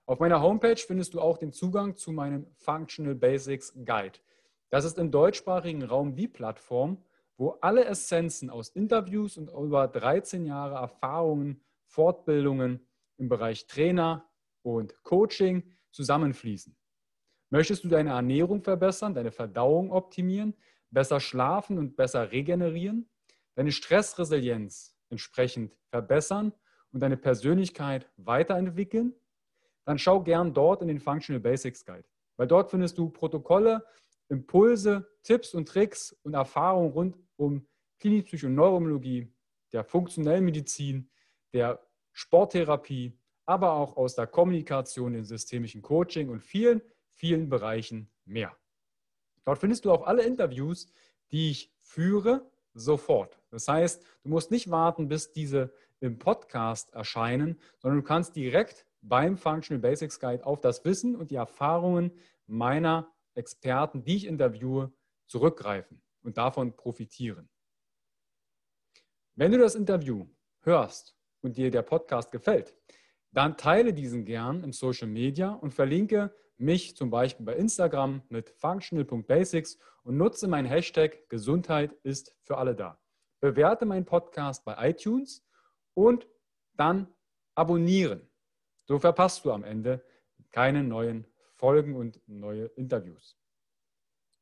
[0.06, 4.18] Auf meiner Homepage findest du auch den Zugang zu meinem Functional Basics Guide.
[4.70, 7.04] Das ist im deutschsprachigen Raum die Plattform,
[7.36, 12.86] wo alle Essenzen aus Interviews und über 13 Jahre Erfahrungen, Fortbildungen
[13.16, 14.28] im Bereich Trainer
[14.62, 16.76] und Coaching zusammenfließen.
[17.50, 20.54] Möchtest du deine Ernährung verbessern, deine Verdauung optimieren,
[20.90, 23.08] besser schlafen und besser regenerieren,
[23.54, 26.52] deine Stressresilienz entsprechend verbessern
[26.92, 29.14] und deine Persönlichkeit weiterentwickeln,
[29.84, 32.04] dann schau gern dort in den Functional Basics Guide,
[32.36, 33.84] weil dort findest du Protokolle,
[34.28, 37.66] Impulse, Tipps und Tricks und Erfahrungen rund um
[37.98, 39.32] Klinik, und Neurologie,
[39.72, 41.10] der funktionellen Medizin,
[41.52, 46.82] der Sporttherapie, aber auch aus der Kommunikation, dem systemischen Coaching und vielen,
[47.14, 48.56] vielen Bereichen mehr.
[49.44, 50.92] Dort findest du auch alle Interviews,
[51.30, 53.40] die ich führe, sofort.
[53.50, 58.86] Das heißt, du musst nicht warten, bis diese im Podcast erscheinen, sondern du kannst direkt
[59.02, 62.12] beim Functional Basics Guide auf das Wissen und die Erfahrungen
[62.46, 64.92] meiner Experten, die ich interviewe,
[65.26, 67.48] zurückgreifen und davon profitieren.
[69.36, 70.26] Wenn du das Interview
[70.62, 72.74] hörst und dir der Podcast gefällt,
[73.30, 78.50] dann teile diesen gern im Social Media und verlinke mich zum Beispiel bei Instagram mit
[78.50, 82.98] functional.basics und nutze mein Hashtag Gesundheit ist für alle da.
[83.40, 85.46] Bewerte meinen Podcast bei iTunes
[85.98, 86.28] und
[86.76, 87.08] dann
[87.56, 88.30] abonnieren.
[88.84, 90.04] So verpasst du am Ende
[90.52, 93.36] keine neuen Folgen und neue Interviews.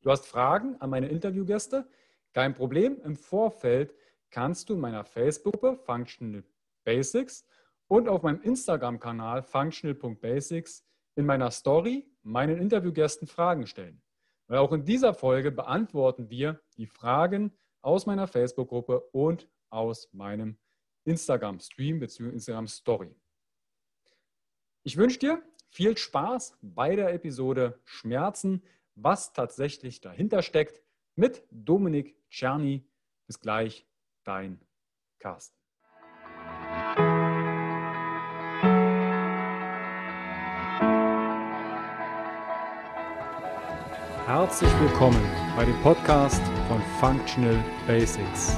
[0.03, 1.89] Du hast Fragen an meine Interviewgäste?
[2.31, 3.01] Kein Problem.
[3.01, 3.95] Im Vorfeld
[4.29, 6.43] kannst du in meiner Facebook-Gruppe Functional
[6.83, 7.43] Basics
[7.87, 10.85] und auf meinem Instagram-Kanal functional.basics
[11.15, 14.03] in meiner Story meinen Interviewgästen Fragen stellen.
[14.45, 17.51] Weil auch in dieser Folge beantworten wir die Fragen
[17.81, 20.59] aus meiner Facebook-Gruppe und aus meinem
[21.07, 22.29] Instagram-Stream bzw.
[22.29, 23.15] Instagram-Story.
[24.83, 28.63] Ich wünsche dir viel Spaß bei der Episode Schmerzen,
[28.95, 30.81] was tatsächlich dahinter steckt,
[31.15, 32.85] mit Dominik Czerny.
[33.25, 33.87] Bis gleich,
[34.23, 34.59] dein
[35.19, 35.55] Carsten.
[44.25, 45.23] Herzlich willkommen
[45.55, 48.57] bei dem Podcast von Functional Basics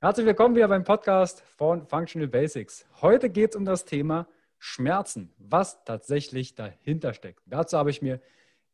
[0.00, 2.86] Herzlich willkommen wieder beim Podcast von Functional Basics.
[3.02, 7.42] Heute geht es um das Thema Schmerzen, was tatsächlich dahinter steckt.
[7.46, 8.20] Dazu habe ich mir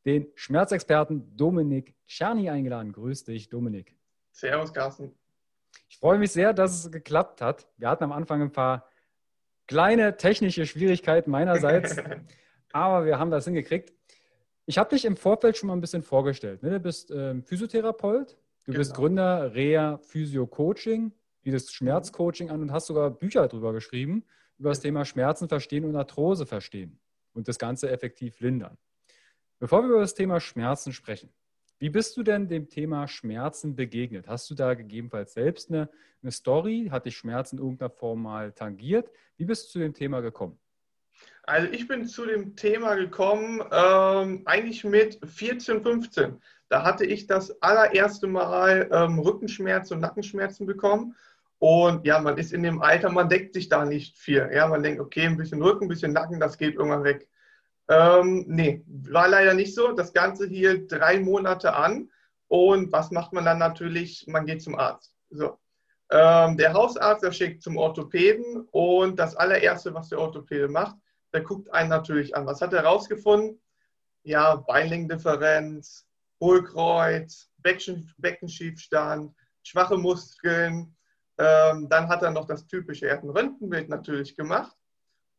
[0.05, 2.93] den Schmerzexperten Dominik Czerny eingeladen.
[2.93, 3.97] Grüß dich, Dominik.
[4.33, 5.15] Servus, Carsten.
[5.89, 7.69] Ich freue mich sehr, dass es geklappt hat.
[7.79, 8.87] Wir hatten am Anfang ein paar
[9.67, 11.97] kleine technische Schwierigkeiten meinerseits,
[12.75, 13.95] aber wir haben das hingekriegt.
[14.67, 16.63] Ich habe dich im Vorfeld schon mal ein bisschen vorgestellt.
[16.63, 16.73] Ne?
[16.73, 18.79] Du bist ähm, Physiotherapeut, Du genau.
[18.79, 21.13] bist Gründer Rea Physio Coaching,
[21.43, 24.25] bietest Schmerzcoaching an und hast sogar Bücher darüber geschrieben,
[24.59, 26.99] über das Thema Schmerzen verstehen und Arthrose verstehen
[27.35, 28.79] und das Ganze effektiv lindern.
[29.59, 31.31] Bevor wir über das Thema Schmerzen sprechen,
[31.79, 34.29] wie bist du denn dem Thema Schmerzen begegnet?
[34.29, 35.91] Hast du da gegebenenfalls selbst eine,
[36.23, 36.89] eine Story?
[36.91, 39.11] Hat dich Schmerzen in irgendeiner Form mal tangiert?
[39.37, 40.59] Wie bist du zu dem Thema gekommen?
[41.47, 46.41] Also ich bin zu dem Thema gekommen ähm, eigentlich mit 14, 15.
[46.69, 51.15] Da hatte ich das allererste Mal ähm, Rückenschmerzen und Nackenschmerzen bekommen.
[51.59, 54.51] Und ja, man ist in dem Alter, man deckt sich da nicht viel.
[54.53, 57.29] Ja, man denkt, okay, ein bisschen Rücken, ein bisschen Nacken, das geht irgendwann weg.
[57.89, 59.93] Ähm, nee, war leider nicht so.
[59.93, 62.11] Das Ganze hier drei Monate an.
[62.49, 64.27] Und was macht man dann natürlich?
[64.27, 65.15] Man geht zum Arzt.
[65.31, 65.59] So.
[66.11, 68.67] Ähm, der Hausarzt, der schickt zum Orthopäden.
[68.71, 70.97] Und das allererste, was der Orthopäde macht,
[71.35, 72.47] der guckt einen natürlich an.
[72.47, 73.61] Was hat er herausgefunden?
[74.23, 76.07] Ja, Beinlängendifferenz,
[76.41, 80.97] Hohlkreuz, Becken, Beckenschiefstand, schwache Muskeln.
[81.37, 84.77] Ähm, dann hat er noch das typische Erdenröntgenbild natürlich gemacht.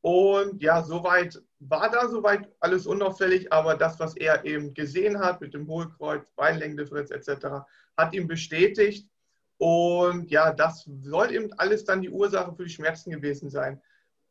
[0.01, 5.41] Und ja, soweit war da soweit alles unauffällig, aber das, was er eben gesehen hat
[5.41, 7.65] mit dem Hohlkreuz, Beinlängendifferenz etc.,
[7.97, 9.09] hat ihm bestätigt.
[9.57, 13.81] Und ja, das soll eben alles dann die Ursache für die Schmerzen gewesen sein.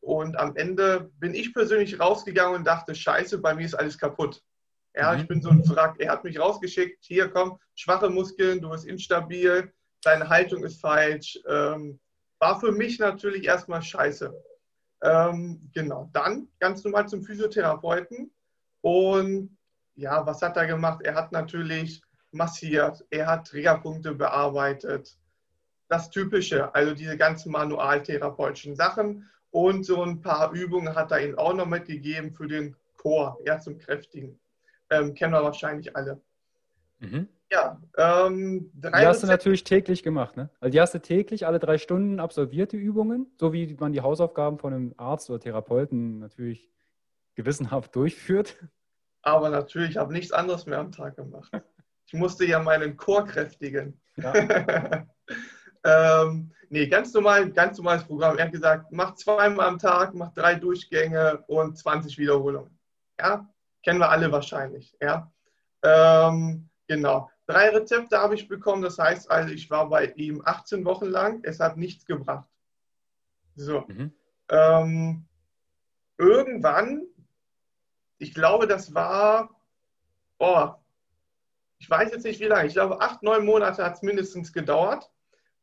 [0.04, 4.42] Und am Ende bin ich persönlich rausgegangen und dachte, scheiße, bei mir ist alles kaputt.
[4.94, 5.20] Ja, mhm.
[5.20, 5.96] ich bin so ein Wrack.
[5.98, 9.72] Er hat mich rausgeschickt, hier komm, schwache Muskeln, du bist instabil,
[10.02, 11.38] deine Haltung ist falsch.
[11.48, 11.98] Ähm,
[12.38, 14.34] war für mich natürlich erstmal scheiße.
[15.02, 18.30] Ähm, genau, dann ganz normal zum Physiotherapeuten.
[18.82, 19.56] Und
[19.94, 21.00] ja, was hat er gemacht?
[21.02, 25.16] Er hat natürlich massiert, er hat Triggerpunkte bearbeitet.
[25.88, 29.30] Das Typische, also diese ganzen manualtherapeutischen Sachen.
[29.54, 33.60] Und so ein paar Übungen hat er ihm auch noch mitgegeben für den Chor, ja,
[33.60, 34.40] zum Kräftigen
[34.90, 36.20] ähm, kennen wir wahrscheinlich alle.
[36.98, 37.28] Mhm.
[37.50, 40.50] Ja, ähm, die hast du natürlich täglich gemacht, ne?
[40.60, 44.00] Also die hast du täglich alle drei Stunden absolviert, die Übungen, so wie man die
[44.00, 46.70] Hausaufgaben von einem Arzt oder Therapeuten natürlich
[47.34, 48.56] gewissenhaft durchführt.
[49.22, 51.50] Aber natürlich, ich habe nichts anderes mehr am Tag gemacht.
[52.06, 54.00] Ich musste ja meinen Chor kräftigen.
[54.16, 54.32] Ja.
[55.84, 58.38] ähm, nee, ganz normal, ganz normales Programm.
[58.38, 62.76] Er hat gesagt, mach zweimal am Tag, mach drei Durchgänge und 20 Wiederholungen.
[63.20, 63.48] Ja,
[63.84, 64.96] Kennen wir alle wahrscheinlich.
[65.00, 65.30] Ja?
[65.82, 67.30] Ähm, genau.
[67.46, 68.82] Drei Rezepte habe ich bekommen.
[68.82, 71.44] Das heißt also, ich war bei ihm 18 Wochen lang.
[71.44, 72.48] Es hat nichts gebracht.
[73.54, 73.84] So.
[73.86, 74.12] Mhm.
[74.48, 75.26] Ähm,
[76.16, 77.02] irgendwann,
[78.18, 79.50] ich glaube, das war,
[80.38, 80.70] oh,
[81.78, 85.10] ich weiß jetzt nicht wie lange, ich glaube, acht, neun Monate hat es mindestens gedauert,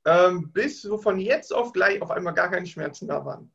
[0.06, 3.52] ähm, bis so von jetzt auf gleich auf einmal gar keine Schmerzen da waren.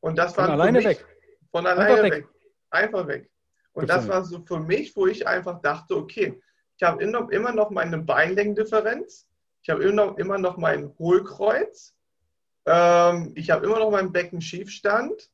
[0.00, 1.06] Und das war von alleine mich, weg.
[1.50, 2.12] Von alleine Einfach weg.
[2.12, 2.28] weg.
[2.70, 3.30] Einfach weg.
[3.72, 6.40] Und das war so für mich, wo ich einfach dachte, okay,
[6.76, 9.26] ich habe immer noch meine Beinlängendifferenz,
[9.62, 11.94] ich habe immer noch mein Hohlkreuz,
[12.66, 15.30] ähm, ich habe immer noch meinen Beckenschiefstand.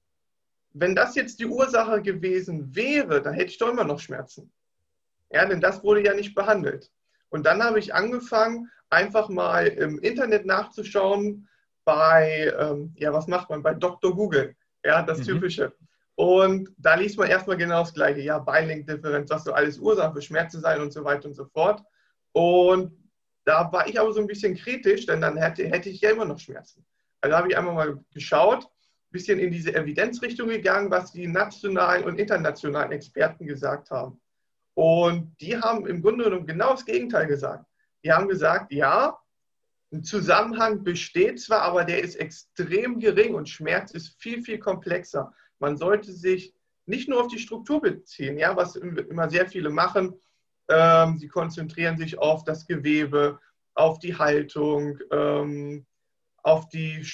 [0.73, 4.53] Wenn das jetzt die Ursache gewesen wäre, dann hätte ich doch immer noch Schmerzen.
[5.31, 6.91] Ja, denn das wurde ja nicht behandelt.
[7.29, 11.49] Und dann habe ich angefangen, einfach mal im Internet nachzuschauen
[11.85, 14.15] bei, ähm, ja, was macht man, bei Dr.
[14.15, 14.55] Google.
[14.85, 15.25] Ja, das mhm.
[15.25, 15.73] Typische.
[16.15, 18.21] Und da liest man erstmal genau das Gleiche.
[18.21, 21.83] Ja, Beinlinkdifferenz, was so alles Ursache für Schmerzen sein und so weiter und so fort.
[22.33, 22.93] Und
[23.45, 26.27] da war ich aber so ein bisschen kritisch, denn dann hätte, hätte ich ja immer
[26.27, 26.85] noch Schmerzen.
[27.21, 32.05] Also habe ich einmal mal geschaut, ein bisschen in diese Evidenzrichtung gegangen, was die nationalen
[32.05, 34.21] und internationalen Experten gesagt haben.
[34.75, 37.65] Und die haben im Grunde genommen genau das Gegenteil gesagt.
[38.05, 39.19] Die haben gesagt, ja,
[39.93, 45.33] ein Zusammenhang besteht zwar, aber der ist extrem gering und Schmerz ist viel, viel komplexer
[45.61, 46.55] man sollte sich
[46.87, 50.19] nicht nur auf die Struktur beziehen, ja, was immer sehr viele machen.
[50.69, 53.39] Ähm, sie konzentrieren sich auf das Gewebe,
[53.75, 55.87] auf die Haltung, ähm,
[56.43, 57.07] auf die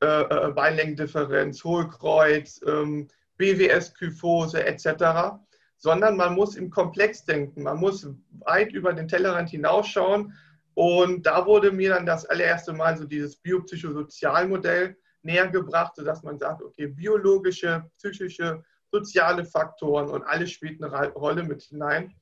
[0.00, 3.08] äh, äh Beinlängendifferenz, Hohlkreuz, ähm,
[3.38, 5.40] BWS-Kyphose etc.,
[5.76, 7.62] sondern man muss im Komplex denken.
[7.62, 8.08] Man muss
[8.44, 10.34] weit über den Tellerrand hinausschauen.
[10.74, 16.38] Und da wurde mir dann das allererste Mal so dieses biopsychosozialmodell näher gebracht, sodass man
[16.38, 22.14] sagt, okay, biologische, psychische, soziale Faktoren und alles spielt eine Rolle mit hinein.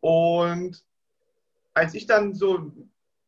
[0.00, 0.84] Und
[1.74, 2.72] als ich dann so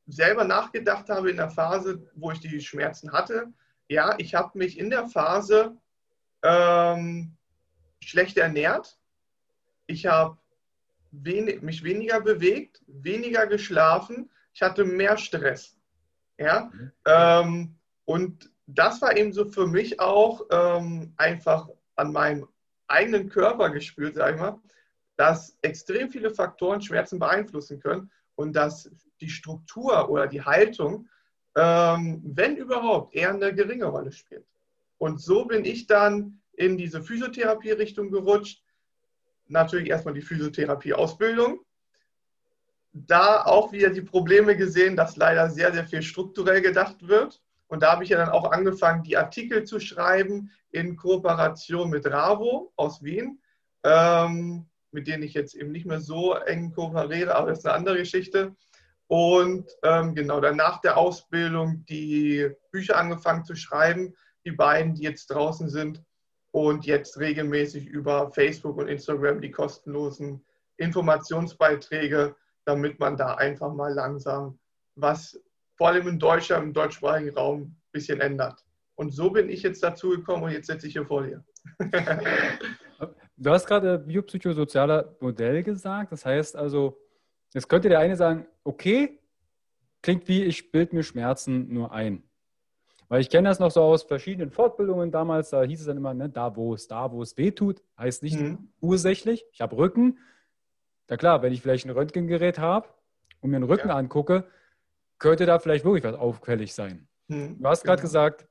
[0.07, 3.53] selber nachgedacht habe in der Phase, wo ich die Schmerzen hatte,
[3.89, 5.77] ja, ich habe mich in der Phase
[6.43, 7.37] ähm,
[8.01, 8.99] schlecht ernährt.
[9.91, 10.39] Ich habe
[11.11, 14.31] wenig, mich weniger bewegt, weniger geschlafen.
[14.55, 15.77] Ich hatte mehr Stress.
[16.39, 16.71] Ja?
[16.73, 16.93] Mhm.
[17.07, 22.47] Ähm, und das war eben so für mich auch ähm, einfach an meinem
[22.87, 24.61] eigenen Körper gespürt, sag ich mal,
[25.17, 31.09] dass extrem viele Faktoren Schmerzen beeinflussen können und dass die Struktur oder die Haltung,
[31.57, 34.47] ähm, wenn überhaupt, eher eine geringe Rolle spielt.
[34.99, 38.63] Und so bin ich dann in diese Physiotherapie-Richtung gerutscht.
[39.51, 41.61] Natürlich erstmal die Physiotherapie-Ausbildung.
[42.93, 47.43] Da auch wieder die Probleme gesehen, dass leider sehr, sehr viel strukturell gedacht wird.
[47.67, 52.07] Und da habe ich ja dann auch angefangen, die Artikel zu schreiben in Kooperation mit
[52.07, 53.41] Ravo aus Wien,
[53.85, 57.75] ähm, mit denen ich jetzt eben nicht mehr so eng kooperiere, aber das ist eine
[57.75, 58.55] andere Geschichte.
[59.09, 64.15] Und ähm, genau, nach der Ausbildung die Bücher angefangen zu schreiben,
[64.45, 66.03] die beiden, die jetzt draußen sind
[66.53, 70.45] und jetzt regelmäßig über Facebook und Instagram die kostenlosen
[70.77, 74.59] Informationsbeiträge, damit man da einfach mal langsam
[74.97, 75.41] was
[75.77, 78.65] vor allem in Deutschland, im deutschsprachigen Raum ein bisschen ändert.
[78.97, 81.43] Und so bin ich jetzt dazu gekommen und jetzt sitze ich hier vor dir.
[83.37, 86.13] du hast gerade biopsychosozialer Modell gesagt.
[86.13, 86.99] Das heißt also,
[87.55, 89.19] jetzt könnte der eine sagen, okay,
[90.03, 92.23] klingt wie, ich bilde mir Schmerzen nur ein.
[93.11, 96.15] Weil ich kenne das noch so aus verschiedenen Fortbildungen damals, da hieß es dann immer,
[96.15, 98.69] ne, da wo es, da wo es weh tut, heißt nicht mhm.
[98.81, 99.45] ursächlich.
[99.51, 100.19] Ich habe Rücken.
[101.09, 102.89] Na klar, wenn ich vielleicht ein Röntgengerät habe
[103.41, 103.97] und mir einen Rücken ja.
[103.97, 104.45] angucke,
[105.19, 107.09] könnte da vielleicht wirklich was auffällig sein.
[107.27, 107.61] Mhm.
[107.61, 108.07] Du hast gerade genau.
[108.07, 108.47] gesagt,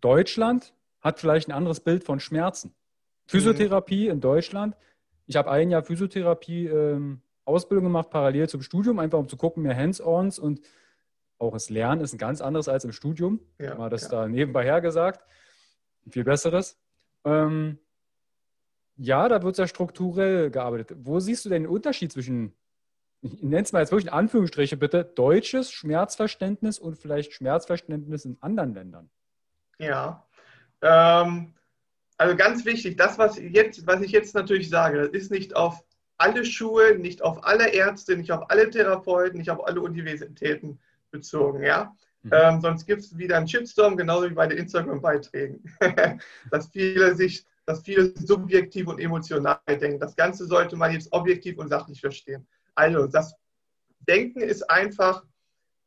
[0.00, 2.74] Deutschland hat vielleicht ein anderes Bild von Schmerzen.
[3.26, 4.12] Physiotherapie mhm.
[4.12, 4.76] in Deutschland.
[5.26, 9.62] Ich habe ein Jahr Physiotherapie ähm, Ausbildung gemacht, parallel zum Studium, einfach um zu gucken,
[9.62, 10.62] mehr Hands-ons und
[11.42, 13.40] auch das Lernen ist ein ganz anderes als im Studium.
[13.58, 14.08] Ja, Mal das ja.
[14.10, 15.26] da nebenbei her gesagt.
[16.08, 16.78] Viel besseres.
[17.24, 17.78] Ähm,
[18.96, 20.96] ja, da wird ja strukturell gearbeitet.
[21.02, 22.54] Wo siehst du denn den Unterschied zwischen,
[23.22, 28.38] ich nenne es mal jetzt wirklich in Anführungsstriche bitte, deutsches Schmerzverständnis und vielleicht Schmerzverständnis in
[28.40, 29.10] anderen Ländern?
[29.78, 30.24] Ja,
[30.80, 31.54] ähm,
[32.18, 35.84] also ganz wichtig, das, was, jetzt, was ich jetzt natürlich sage, das ist nicht auf
[36.18, 40.78] alle Schulen, nicht auf alle Ärzte, nicht auf alle Therapeuten, nicht auf alle Universitäten
[41.12, 41.94] bezogen, ja.
[42.22, 42.30] Mhm.
[42.32, 45.62] Ähm, sonst gibt es wieder einen Shitstorm, genauso wie bei den Instagram-Beiträgen.
[46.50, 50.00] dass viele sich, dass viele subjektiv und emotional denken.
[50.00, 52.46] Das Ganze sollte man jetzt objektiv und sachlich verstehen.
[52.74, 53.34] Also, das
[54.08, 55.24] Denken ist einfach,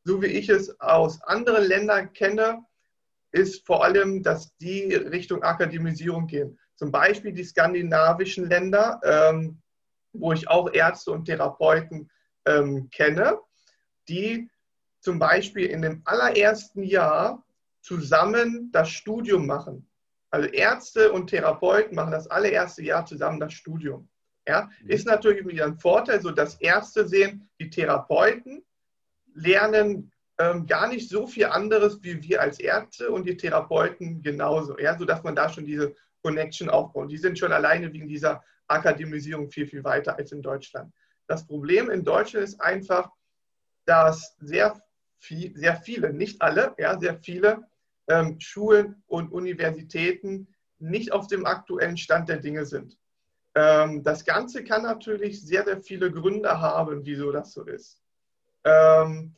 [0.03, 2.63] so wie ich es aus anderen Ländern kenne,
[3.31, 6.57] ist vor allem, dass die Richtung Akademisierung gehen.
[6.75, 9.61] Zum Beispiel die skandinavischen Länder, ähm,
[10.13, 12.09] wo ich auch Ärzte und Therapeuten
[12.45, 13.39] ähm, kenne,
[14.07, 14.49] die
[15.05, 17.45] zum Beispiel in dem allerersten Jahr
[17.81, 19.87] zusammen das Studium machen.
[20.31, 24.09] Also Ärzte und Therapeuten machen das allererste Jahr zusammen das Studium.
[24.47, 24.89] Ja, mhm.
[24.89, 28.65] ist natürlich wieder ein Vorteil, so dass Ärzte sehen, die Therapeuten
[29.35, 34.77] lernen ähm, gar nicht so viel anderes wie wir als Ärzte und die Therapeuten genauso,
[34.79, 37.11] ja, sodass man da schon diese Connection aufbaut.
[37.11, 40.91] Die sind schon alleine wegen dieser Akademisierung viel, viel weiter als in Deutschland.
[41.27, 43.11] Das Problem in Deutschland ist einfach,
[43.85, 44.81] dass sehr,
[45.25, 47.63] viel, sehr viele, nicht alle, ja, sehr viele
[48.07, 50.47] ähm, Schulen und Universitäten
[50.79, 52.97] nicht auf dem aktuellen Stand der Dinge sind.
[53.55, 58.01] Ähm, das Ganze kann natürlich sehr, sehr viele Gründe haben, wieso das so ist.
[58.63, 59.35] Ähm,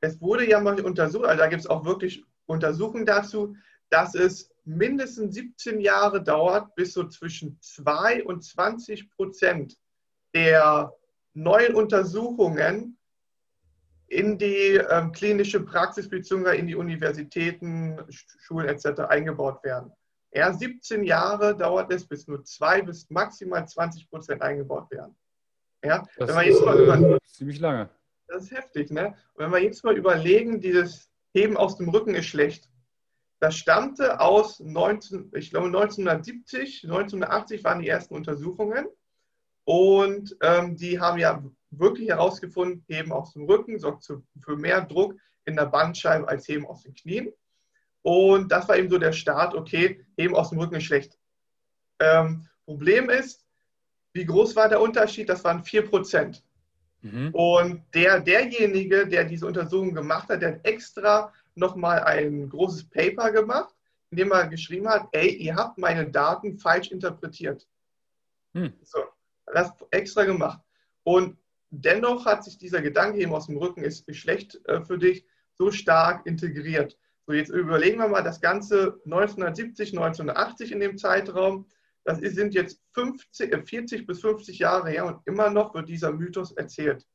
[0.00, 3.56] es wurde ja mal untersucht, also da gibt es auch wirklich Untersuchungen dazu,
[3.90, 9.78] dass es mindestens 17 Jahre dauert, bis so zwischen 2 und 20 Prozent
[10.34, 10.92] der
[11.32, 12.97] neuen Untersuchungen
[14.08, 16.56] in die ähm, klinische Praxis bzw.
[16.56, 19.02] in die Universitäten, Schulen etc.
[19.08, 19.92] eingebaut werden.
[20.32, 25.14] Ja, 17 Jahre dauert es, bis nur 2 bis maximal 20 Prozent eingebaut werden.
[25.84, 27.88] Ja, das ist äh, ziemlich lange.
[28.26, 29.14] Das ist heftig, ne?
[29.34, 32.68] Und wenn wir jetzt mal überlegen, dieses Heben aus dem Rücken ist schlecht.
[33.40, 38.86] Das stammte aus 19, ich glaube 1970, 1980 waren die ersten Untersuchungen.
[39.64, 45.14] Und ähm, die haben ja wirklich herausgefunden, Heben aus dem Rücken sorgt für mehr Druck
[45.44, 47.32] in der Bandscheibe als Heben aus den Knien.
[48.02, 51.18] Und das war eben so der Start, okay, Heben aus dem Rücken ist schlecht.
[52.00, 53.44] Ähm, Problem ist,
[54.12, 55.28] wie groß war der Unterschied?
[55.28, 56.44] Das waren 4 Prozent.
[57.02, 57.30] Mhm.
[57.32, 63.30] Und der, derjenige, der diese Untersuchung gemacht hat, der hat extra nochmal ein großes Paper
[63.30, 63.74] gemacht,
[64.10, 67.66] in dem er geschrieben hat, ey, ihr habt meine Daten falsch interpretiert.
[68.52, 68.72] Mhm.
[68.82, 68.98] So,
[69.46, 70.60] das extra gemacht.
[71.04, 71.36] Und
[71.70, 75.70] dennoch hat sich dieser Gedanke eben aus dem Rücken ist schlecht äh, für dich so
[75.70, 76.98] stark integriert.
[77.26, 81.66] So, jetzt überlegen wir mal das Ganze 1970, 1980 in dem Zeitraum.
[82.04, 86.12] Das sind jetzt 50, 40 äh, bis 50 Jahre her und immer noch wird dieser
[86.12, 87.06] Mythos erzählt.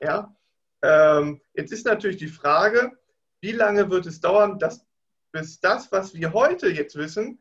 [0.00, 0.34] Ja?
[0.82, 2.92] Ähm, jetzt ist natürlich die Frage,
[3.40, 4.84] wie lange wird es dauern, dass,
[5.30, 7.40] bis das, was wir heute jetzt wissen,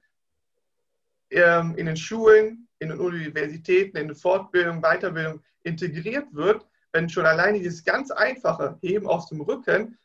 [1.32, 7.26] ähm, in den Schulen, in den Universitäten, in den Fortbildungen, Weiterbildung integriert wird, wenn schon
[7.26, 9.98] alleine dieses ganz einfache Heben aus dem Rücken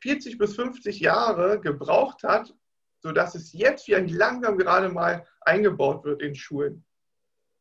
[0.00, 2.52] 40 bis 50 Jahre gebraucht hat,
[3.00, 6.84] sodass es jetzt wieder langsam gerade mal eingebaut wird in Schulen.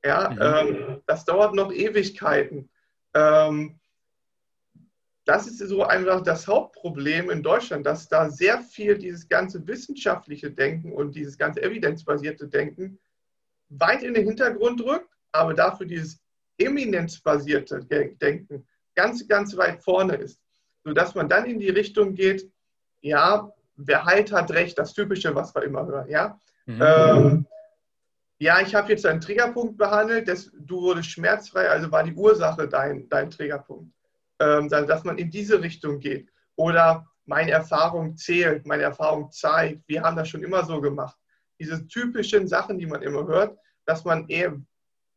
[0.04, 0.40] Ja, mhm.
[0.42, 2.70] ähm, das dauert noch Ewigkeiten.
[3.14, 3.80] Ähm,
[5.26, 10.52] das ist so einfach das Hauptproblem in Deutschland, dass da sehr viel dieses ganze wissenschaftliche
[10.52, 13.00] Denken und dieses ganze evidenzbasierte Denken
[13.70, 16.20] weit in den Hintergrund rückt, aber dafür dieses
[16.58, 20.40] eminenzbasierte Denken ganz, ganz weit vorne ist
[20.86, 22.50] sodass man dann in die Richtung geht,
[23.02, 26.40] ja, wer halt hat recht, das Typische, was wir immer hören, ja.
[26.68, 26.82] Mhm.
[26.82, 27.48] Ähm,
[28.38, 32.68] ja, ich habe jetzt einen Triggerpunkt behandelt, das, du wurdest schmerzfrei, also war die Ursache
[32.68, 33.92] dein, dein Triggerpunkt.
[34.40, 36.30] Ähm, dass man in diese Richtung geht.
[36.58, 41.18] Oder meine Erfahrung zählt, meine Erfahrung zeigt, wir haben das schon immer so gemacht.
[41.60, 44.60] Diese typischen Sachen, die man immer hört, dass man eher,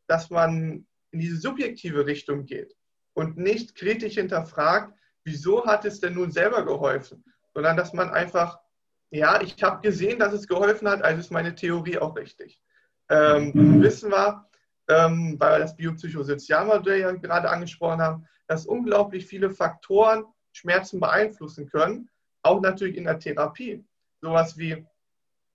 [0.07, 2.77] dass man in diese subjektive Richtung geht
[3.15, 7.25] und nicht kritisch hinterfragt, wieso hat es denn nun selber geholfen?
[7.55, 8.59] Sondern dass man einfach,
[9.11, 12.61] ja, ich habe gesehen, dass es geholfen hat, also ist meine Theorie auch richtig.
[13.09, 13.83] Ähm, mhm.
[13.83, 14.47] Wissen wir,
[14.89, 21.69] ähm, weil wir das Biopsychosozialmodell ja gerade angesprochen haben, dass unglaublich viele Faktoren Schmerzen beeinflussen
[21.69, 22.09] können,
[22.43, 23.85] auch natürlich in der Therapie.
[24.21, 24.87] Sowas wie,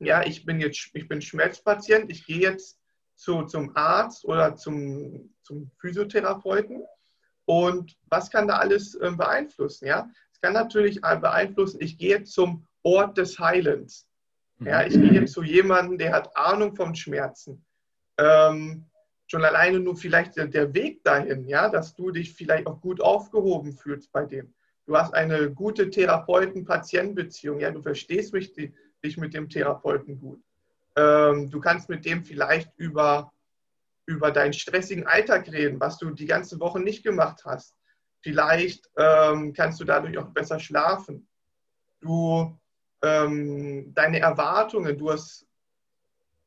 [0.05, 2.79] ja, ich bin jetzt, ich bin Schmerzpatient, ich gehe jetzt
[3.15, 6.83] zu, zum Arzt oder zum, zum Physiotherapeuten
[7.45, 9.87] und was kann da alles ähm, beeinflussen?
[9.87, 10.09] Ja?
[10.31, 14.07] Es kann natürlich äh, beeinflussen, ich gehe zum Ort des Heilens.
[14.59, 17.65] Ja, ich gehe zu jemandem, der hat Ahnung von Schmerzen.
[18.17, 18.85] Ähm,
[19.27, 23.01] schon alleine nur vielleicht der, der, Weg dahin, ja, dass du dich vielleicht auch gut
[23.01, 24.53] aufgehoben fühlst bei dem.
[24.85, 30.41] Du hast eine gute Therapeuten-Patient-Beziehung, ja, du verstehst mich, die, dich mit dem Therapeuten gut.
[30.95, 33.31] Ähm, du kannst mit dem vielleicht über
[34.05, 37.73] über deinen stressigen Alltag reden, was du die ganze Woche nicht gemacht hast.
[38.21, 41.27] Vielleicht ähm, kannst du dadurch auch besser schlafen.
[42.01, 42.57] Du,
[43.01, 45.47] ähm, deine Erwartungen du hast,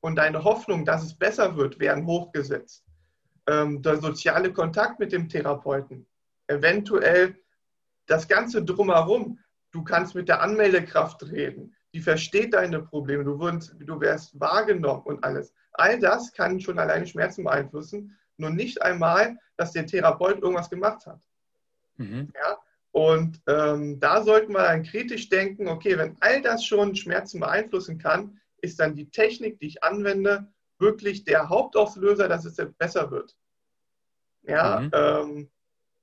[0.00, 2.84] und deine Hoffnung, dass es besser wird, werden hochgesetzt.
[3.48, 6.06] Ähm, der soziale Kontakt mit dem Therapeuten,
[6.46, 7.36] eventuell
[8.06, 9.38] das Ganze drumherum.
[9.72, 11.74] Du kannst mit der Anmeldekraft reden.
[11.96, 13.24] Die versteht deine Probleme.
[13.24, 15.54] Du, wirst, du wirst wahrgenommen und alles.
[15.72, 21.06] All das kann schon alleine Schmerzen beeinflussen, nur nicht einmal, dass der Therapeut irgendwas gemacht
[21.06, 21.22] hat.
[21.96, 22.30] Mhm.
[22.34, 22.58] Ja?
[22.90, 27.96] Und ähm, da sollten wir dann kritisch denken, okay, wenn all das schon Schmerzen beeinflussen
[27.96, 33.34] kann, ist dann die Technik, die ich anwende, wirklich der Hauptauslöser, dass es besser wird.
[34.42, 34.90] Ja, mhm.
[34.92, 35.50] ähm,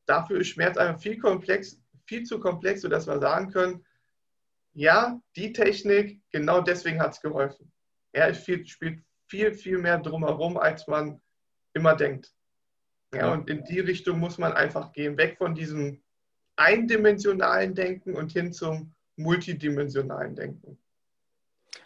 [0.08, 3.86] dafür ist Schmerz einfach viel komplex, viel zu komplex, sodass wir sagen können,
[4.74, 7.72] ja, die Technik, genau deswegen hat es geholfen.
[8.14, 11.22] Ja, es spielt viel, viel mehr drumherum, als man
[11.74, 12.34] immer denkt.
[13.14, 16.02] Ja, und in die Richtung muss man einfach gehen, weg von diesem
[16.56, 20.78] eindimensionalen Denken und hin zum multidimensionalen Denken.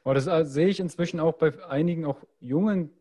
[0.04, 2.92] Aber das äh, sehe ich inzwischen auch bei einigen auch jungen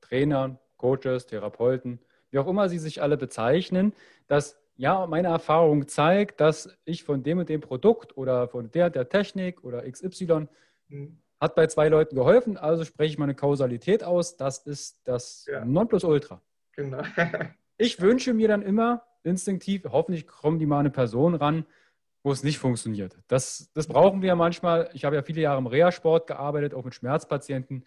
[0.00, 2.00] Trainern, Coaches, Therapeuten,
[2.30, 3.94] wie auch immer sie sich alle bezeichnen,
[4.26, 8.90] dass ja, meine Erfahrung zeigt, dass ich von dem und dem Produkt oder von der,
[8.90, 10.48] der Technik oder XY
[10.88, 11.18] mhm.
[11.40, 14.36] Hat bei zwei Leuten geholfen, also spreche ich mal eine Kausalität aus.
[14.36, 15.64] Das ist das ja.
[15.64, 16.40] Nonplusultra.
[16.72, 17.02] Genau.
[17.78, 21.64] ich wünsche mir dann immer instinktiv, hoffentlich kommen die mal eine Person ran,
[22.24, 23.16] wo es nicht funktioniert.
[23.28, 24.90] Das, das brauchen wir ja manchmal.
[24.94, 27.84] Ich habe ja viele Jahre im Reha-Sport gearbeitet, auch mit Schmerzpatienten.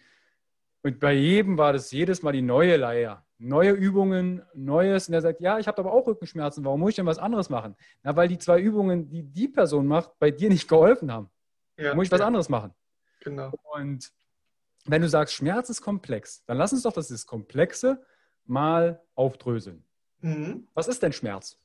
[0.86, 3.24] Und bei jedem war das jedes Mal die neue Leier.
[3.38, 5.08] Neue Übungen, Neues.
[5.08, 6.64] Und er sagt, ja, ich habe aber auch Rückenschmerzen.
[6.64, 7.74] Warum muss ich denn was anderes machen?
[8.04, 11.28] Na, weil die zwei Übungen, die die Person macht, bei dir nicht geholfen haben.
[11.76, 12.26] Ja, muss ich was ja.
[12.28, 12.72] anderes machen.
[13.18, 13.52] Genau.
[13.74, 14.12] Und
[14.84, 18.00] wenn du sagst, Schmerz ist komplex, dann lass uns doch das Komplexe
[18.44, 19.82] mal aufdröseln.
[20.20, 20.68] Mhm.
[20.72, 21.58] Was ist denn Schmerz?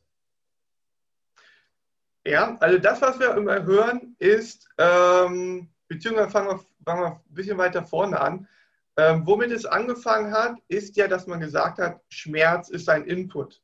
[2.26, 7.36] Ja, also das, was wir immer hören, ist, ähm, beziehungsweise fangen wir, fangen wir ein
[7.36, 8.48] bisschen weiter vorne an.
[9.02, 13.62] Ähm, womit es angefangen hat, ist ja, dass man gesagt hat, Schmerz ist ein Input.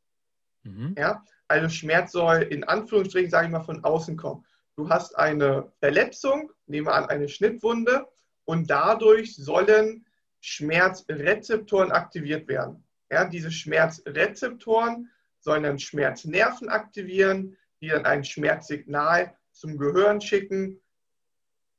[0.63, 0.95] Mhm.
[0.97, 1.23] Ja?
[1.47, 4.43] Also Schmerz soll in Anführungsstrichen, sage ich mal, von außen kommen
[4.78, 8.08] du hast eine Verletzung, nehmen wir an eine Schnittwunde,
[8.45, 10.06] und dadurch sollen
[10.39, 12.84] Schmerzrezeptoren aktiviert werden.
[13.12, 20.80] Ja, diese Schmerzrezeptoren sollen dann Schmerznerven aktivieren, die dann ein Schmerzsignal zum Gehirn schicken,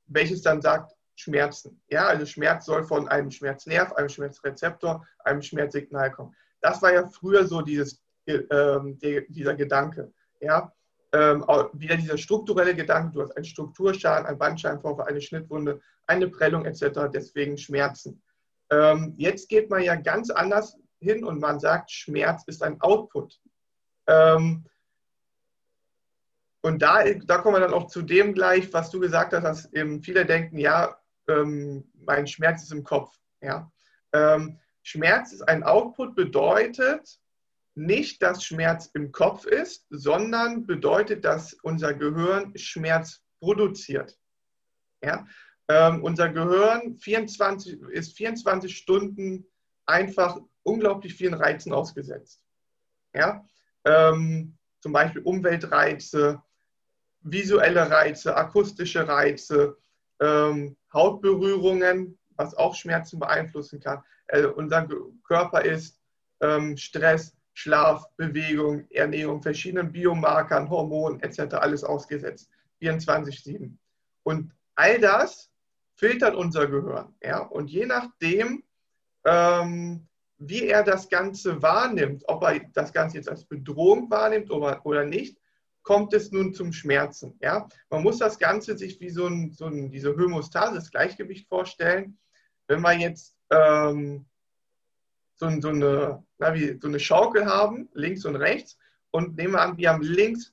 [0.07, 1.83] welches dann sagt, Schmerzen.
[1.89, 6.35] Ja, also Schmerz soll von einem Schmerznerv, einem Schmerzrezeptor, einem Schmerzsignal kommen.
[6.61, 8.45] Das war ja früher so dieses, äh,
[9.29, 10.13] dieser Gedanke.
[10.41, 10.73] Ja,
[11.13, 16.65] ähm, wieder dieser strukturelle Gedanke, du hast einen Strukturschaden, einen Bandscheibenvorfall, eine Schnittwunde, eine Prellung
[16.65, 18.23] etc., deswegen Schmerzen.
[18.71, 23.41] Ähm, jetzt geht man ja ganz anders hin und man sagt, Schmerz ist ein Output.
[24.07, 24.67] Ähm,
[26.61, 29.73] und da, da kommen wir dann auch zu dem gleich, was du gesagt hast, dass
[29.73, 30.97] eben viele denken, ja,
[31.29, 33.19] ähm, mein Schmerz ist im Kopf.
[33.41, 33.71] Ja?
[34.13, 37.21] Ähm, Schmerz ist ein Output, bedeutet
[37.75, 44.19] nicht, dass Schmerz im Kopf ist, sondern bedeutet, dass unser Gehirn Schmerz produziert.
[45.03, 45.27] Ja?
[45.69, 49.47] Ähm, unser Gehirn 24, ist 24 Stunden
[49.87, 52.43] einfach unglaublich vielen Reizen ausgesetzt.
[53.15, 53.45] Ja?
[53.85, 56.43] Ähm, zum Beispiel Umweltreize,
[57.21, 59.77] visuelle Reize, akustische Reize,
[60.21, 64.03] ähm, Hautberührungen, was auch Schmerzen beeinflussen kann.
[64.29, 64.89] Äh, unser
[65.27, 66.01] Körper ist
[66.41, 71.55] ähm, Stress, Schlaf, Bewegung, Ernährung, verschiedenen Biomarkern, Hormonen etc.
[71.55, 72.49] alles ausgesetzt.
[72.81, 73.77] 24-7.
[74.23, 75.51] Und all das
[75.97, 77.15] filtert unser Gehirn.
[77.23, 77.41] Ja?
[77.41, 78.63] Und je nachdem,
[79.25, 80.07] ähm,
[80.39, 85.05] wie er das Ganze wahrnimmt, ob er das Ganze jetzt als Bedrohung wahrnimmt oder, oder
[85.05, 85.37] nicht,
[85.89, 87.35] kommt es nun zum Schmerzen.
[87.41, 87.67] Ja?
[87.89, 92.19] Man muss das Ganze sich wie so, ein, so ein, diese Homostase, das Gleichgewicht vorstellen.
[92.67, 94.27] Wenn wir jetzt ähm,
[95.37, 98.77] so, so, eine, na, wie, so eine Schaukel haben, links und rechts,
[99.13, 100.53] und nehmen wir an, wir haben links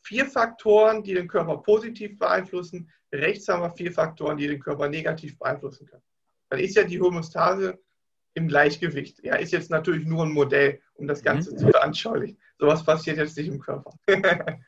[0.00, 4.88] vier Faktoren, die den Körper positiv beeinflussen, rechts haben wir vier Faktoren, die den Körper
[4.88, 6.02] negativ beeinflussen können.
[6.48, 7.78] Dann ist ja die Homostase
[8.34, 9.22] im Gleichgewicht.
[9.24, 11.58] Ja, ist jetzt natürlich nur ein Modell, um das Ganze mhm.
[11.58, 12.38] zu veranschaulichen.
[12.58, 13.92] Sowas passiert jetzt nicht im Körper.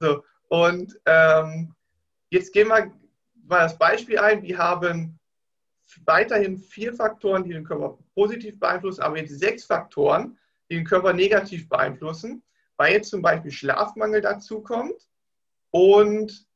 [0.00, 1.74] so, und ähm,
[2.30, 2.92] jetzt gehen wir
[3.44, 4.42] mal das Beispiel ein.
[4.42, 5.18] Wir haben
[6.04, 10.38] weiterhin vier Faktoren, die den Körper positiv beeinflussen, aber jetzt sechs Faktoren,
[10.68, 12.42] die den Körper negativ beeinflussen,
[12.76, 15.08] weil jetzt zum Beispiel Schlafmangel dazu kommt
[15.70, 16.46] und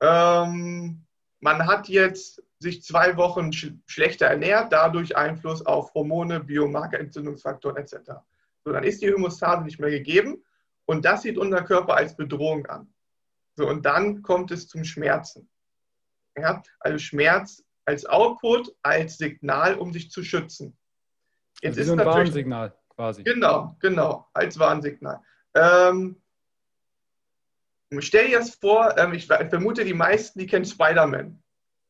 [0.00, 1.04] ähm,
[1.40, 7.76] man hat jetzt sich zwei Wochen sch schlechter ernährt, dadurch Einfluss auf Hormone, Biomarker, Entzündungsfaktoren
[7.76, 8.12] etc.
[8.64, 10.42] So, dann ist die Homostase nicht mehr gegeben
[10.86, 12.92] und das sieht unser Körper als Bedrohung an.
[13.54, 15.48] So, und dann kommt es zum Schmerzen.
[16.36, 20.76] Ja, also Schmerz als Output, als Signal, um sich zu schützen.
[21.60, 23.22] Jetzt also ist ein Warnsignal quasi.
[23.22, 25.20] Genau, genau, als Warnsignal.
[25.54, 26.22] Ähm,
[27.98, 31.41] stell dir das vor, ähm, ich vermute, die meisten, die kennen Spider-Man.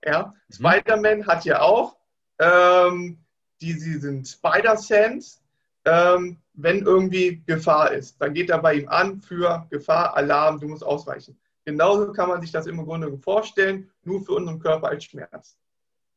[0.05, 0.35] Ja?
[0.49, 0.55] Mhm.
[0.55, 1.97] Spider-Man hat ja auch
[2.39, 3.19] ähm,
[3.61, 5.41] diesen Spider-Sense,
[5.85, 8.21] ähm, wenn irgendwie Gefahr ist.
[8.21, 11.39] Dann geht er bei ihm an für Gefahr, Alarm, du musst ausweichen.
[11.65, 15.57] Genauso kann man sich das im Grunde vorstellen, nur für unseren Körper als Schmerz.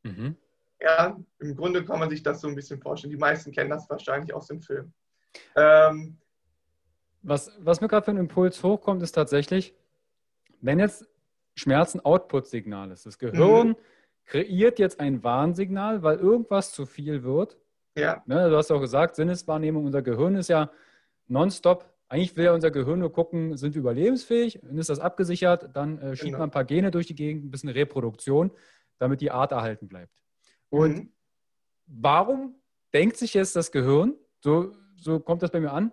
[0.02, 0.36] Mhm.
[0.80, 3.12] Ja, im Grunde kann man sich das so ein bisschen vorstellen.
[3.12, 4.92] Die meisten kennen das wahrscheinlich aus dem Film.
[5.54, 6.18] Ähm,
[7.22, 9.74] was, was mir gerade für einen Impuls hochkommt, ist tatsächlich,
[10.60, 11.06] wenn jetzt
[11.56, 13.06] Schmerzen Output-Signal ist.
[13.06, 13.76] Das Gehirn mhm.
[14.26, 17.58] kreiert jetzt ein Warnsignal, weil irgendwas zu viel wird.
[17.96, 18.22] Ja.
[18.26, 20.70] Ne, du hast auch gesagt, Sinneswahrnehmung, unser Gehirn ist ja
[21.26, 21.90] nonstop.
[22.08, 24.60] Eigentlich will ja unser Gehirn nur gucken, sind wir überlebensfähig?
[24.62, 26.38] Dann ist das abgesichert, dann äh, schiebt genau.
[26.38, 28.52] man ein paar Gene durch die Gegend, ein bisschen Reproduktion,
[28.98, 30.22] damit die Art erhalten bleibt.
[30.68, 31.12] Und mhm.
[31.86, 32.54] warum
[32.92, 35.90] denkt sich jetzt das Gehirn, so, so kommt das bei mir an,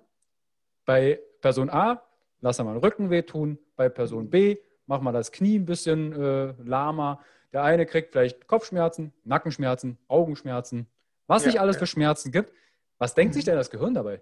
[0.85, 2.03] bei Person A,
[2.41, 6.13] lass er mal den Rücken wehtun, bei Person B, mach mal das Knie ein bisschen
[6.13, 7.21] äh, lahmer.
[7.51, 10.87] Der eine kriegt vielleicht Kopfschmerzen, Nackenschmerzen, Augenschmerzen,
[11.27, 11.79] was ja, nicht alles ja.
[11.79, 12.51] für Schmerzen gibt.
[12.97, 14.21] Was denkt sich denn das Gehirn dabei?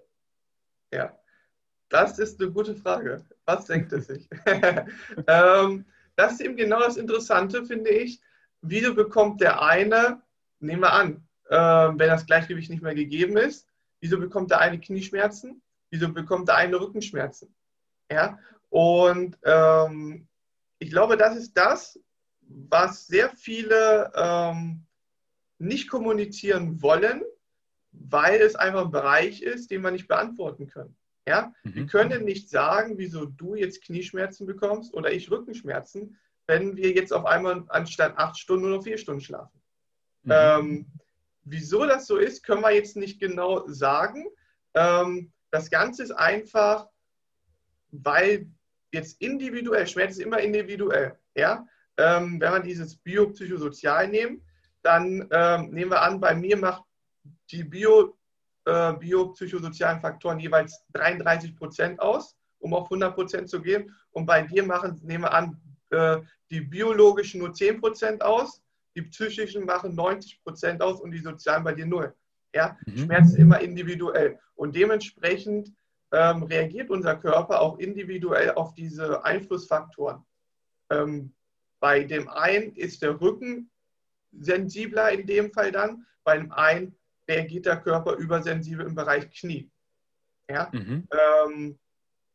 [0.92, 1.16] Ja,
[1.88, 3.24] das ist eine gute Frage.
[3.44, 4.28] Was denkt es sich?
[5.26, 5.84] ähm,
[6.16, 8.20] das ist eben genau das Interessante, finde ich.
[8.60, 10.22] Wieso bekommt der eine,
[10.60, 13.66] nehmen wir an, äh, wenn das Gleichgewicht nicht mehr gegeben ist,
[14.00, 15.62] wieso bekommt der eine Knieschmerzen?
[15.90, 17.54] Wieso bekommt der eine Rückenschmerzen?
[18.10, 18.38] Ja,
[18.70, 20.26] und ähm,
[20.82, 21.98] ich glaube, das ist das,
[22.40, 24.84] was sehr viele ähm,
[25.58, 27.22] nicht kommunizieren wollen,
[27.92, 30.96] weil es einfach ein Bereich ist, den wir nicht beantworten können.
[31.24, 31.54] Ja?
[31.62, 31.74] Mhm.
[31.74, 36.18] Wir können nicht sagen, wieso du jetzt Knieschmerzen bekommst oder ich Rückenschmerzen,
[36.48, 39.62] wenn wir jetzt auf einmal anstatt acht Stunden nur noch vier Stunden schlafen.
[40.24, 40.32] Mhm.
[40.34, 40.86] Ähm,
[41.44, 44.26] wieso das so ist, können wir jetzt nicht genau sagen.
[44.74, 46.88] Ähm, das Ganze ist einfach,
[47.92, 48.48] weil
[48.92, 54.42] jetzt individuell, Schmerz ist immer individuell, ja, ähm, wenn wir dieses biopsychosozial nehmen,
[54.82, 56.82] dann ähm, nehmen wir an, bei mir macht
[57.50, 58.16] die Bio
[58.64, 63.94] äh, biopsychosozialen Faktoren jeweils 33 Prozent aus, um auf 100 Prozent zu gehen.
[64.10, 66.18] Und bei dir machen, nehmen wir an, äh,
[66.50, 68.62] die biologischen nur 10 Prozent aus,
[68.94, 72.14] die psychischen machen 90 Prozent aus und die sozialen bei dir null.
[72.54, 72.76] Ja?
[72.86, 72.98] Mhm.
[72.98, 74.38] Schmerz ist immer individuell.
[74.54, 75.72] Und dementsprechend
[76.12, 80.24] ähm, reagiert unser Körper auch individuell auf diese Einflussfaktoren.
[80.90, 81.32] Ähm,
[81.80, 83.70] bei dem einen ist der Rücken
[84.32, 86.94] sensibler in dem Fall dann, bei dem einen
[87.28, 89.70] reagiert der Körper übersensibel im Bereich Knie.
[90.48, 90.70] Ja?
[90.72, 91.08] Mhm.
[91.10, 91.78] Ähm,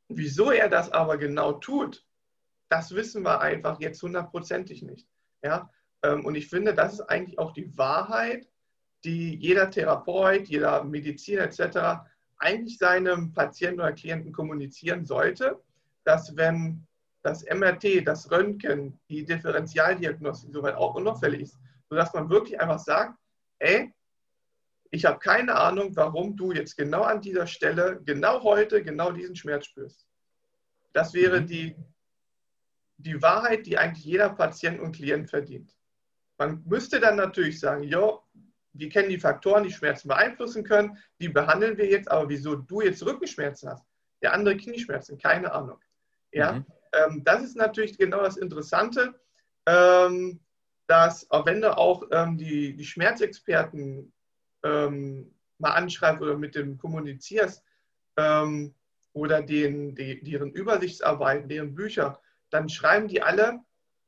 [0.09, 2.03] wieso er das aber genau tut,
[2.69, 5.07] das wissen wir einfach jetzt hundertprozentig nicht.
[5.43, 5.69] Ja?
[6.03, 8.47] Ähm, und ich finde, das ist eigentlich auch die Wahrheit,
[9.03, 12.09] die jeder Therapeut, jeder Mediziner etc.
[12.39, 15.61] eigentlich seinem Patienten oder Klienten kommunizieren sollte,
[16.03, 16.87] dass wenn
[17.23, 23.17] das MRT, das Röntgen, die Differentialdiagnostik soweit auch unauffällig ist, sodass man wirklich einfach sagt,
[23.59, 23.93] ey,
[24.91, 29.35] ich habe keine Ahnung, warum du jetzt genau an dieser Stelle, genau heute, genau diesen
[29.35, 30.07] Schmerz spürst.
[30.93, 31.47] Das wäre mhm.
[31.47, 31.75] die,
[32.97, 35.75] die Wahrheit, die eigentlich jeder Patient und Klient verdient.
[36.37, 38.23] Man müsste dann natürlich sagen, jo,
[38.77, 42.81] wir kennen die Faktoren, die Schmerzen beeinflussen können, die behandeln wir jetzt, aber wieso du
[42.81, 43.85] jetzt Rückenschmerzen hast,
[44.21, 45.79] der andere Knieschmerzen, keine Ahnung.
[46.31, 46.65] Ja, mhm.
[46.93, 49.13] ähm, das ist natürlich genau das Interessante,
[49.65, 50.39] ähm,
[50.87, 54.11] dass auch wenn du auch ähm, die, die Schmerzexperten
[54.63, 57.63] ähm, mal anschreibst oder mit dem kommunizierst
[58.17, 58.73] ähm,
[59.13, 63.59] oder den, die, deren Übersichtsarbeiten, deren Bücher, dann schreiben die alle,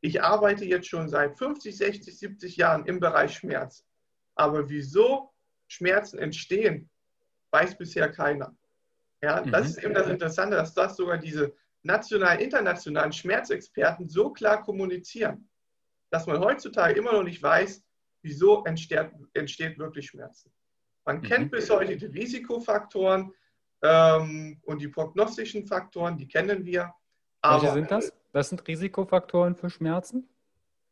[0.02, 3.86] ich arbeite jetzt schon seit 50, 60, 70 Jahren im Bereich Schmerz.
[4.40, 5.34] Aber wieso
[5.68, 6.90] Schmerzen entstehen,
[7.52, 8.56] weiß bisher keiner.
[9.22, 9.70] Ja, das mhm.
[9.70, 15.50] ist eben das Interessante, dass das sogar diese nationalen, internationalen Schmerzexperten so klar kommunizieren,
[16.10, 17.84] dass man heutzutage immer noch nicht weiß,
[18.22, 20.54] wieso entsteht, entsteht wirklich Schmerzen.
[21.04, 21.24] Man mhm.
[21.24, 23.34] kennt bis heute die Risikofaktoren
[23.82, 26.94] ähm, und die prognostischen Faktoren, die kennen wir.
[27.44, 28.14] Welche sind das?
[28.32, 30.30] Was sind Risikofaktoren für Schmerzen?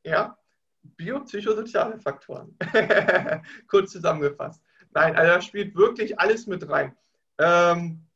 [0.04, 0.38] Ja,
[0.84, 2.56] biopsychosoziale Faktoren.
[3.68, 4.62] Kurz zusammengefasst.
[4.94, 6.96] Nein, also da spielt wirklich alles mit rein.
[7.40, 8.08] Ähm,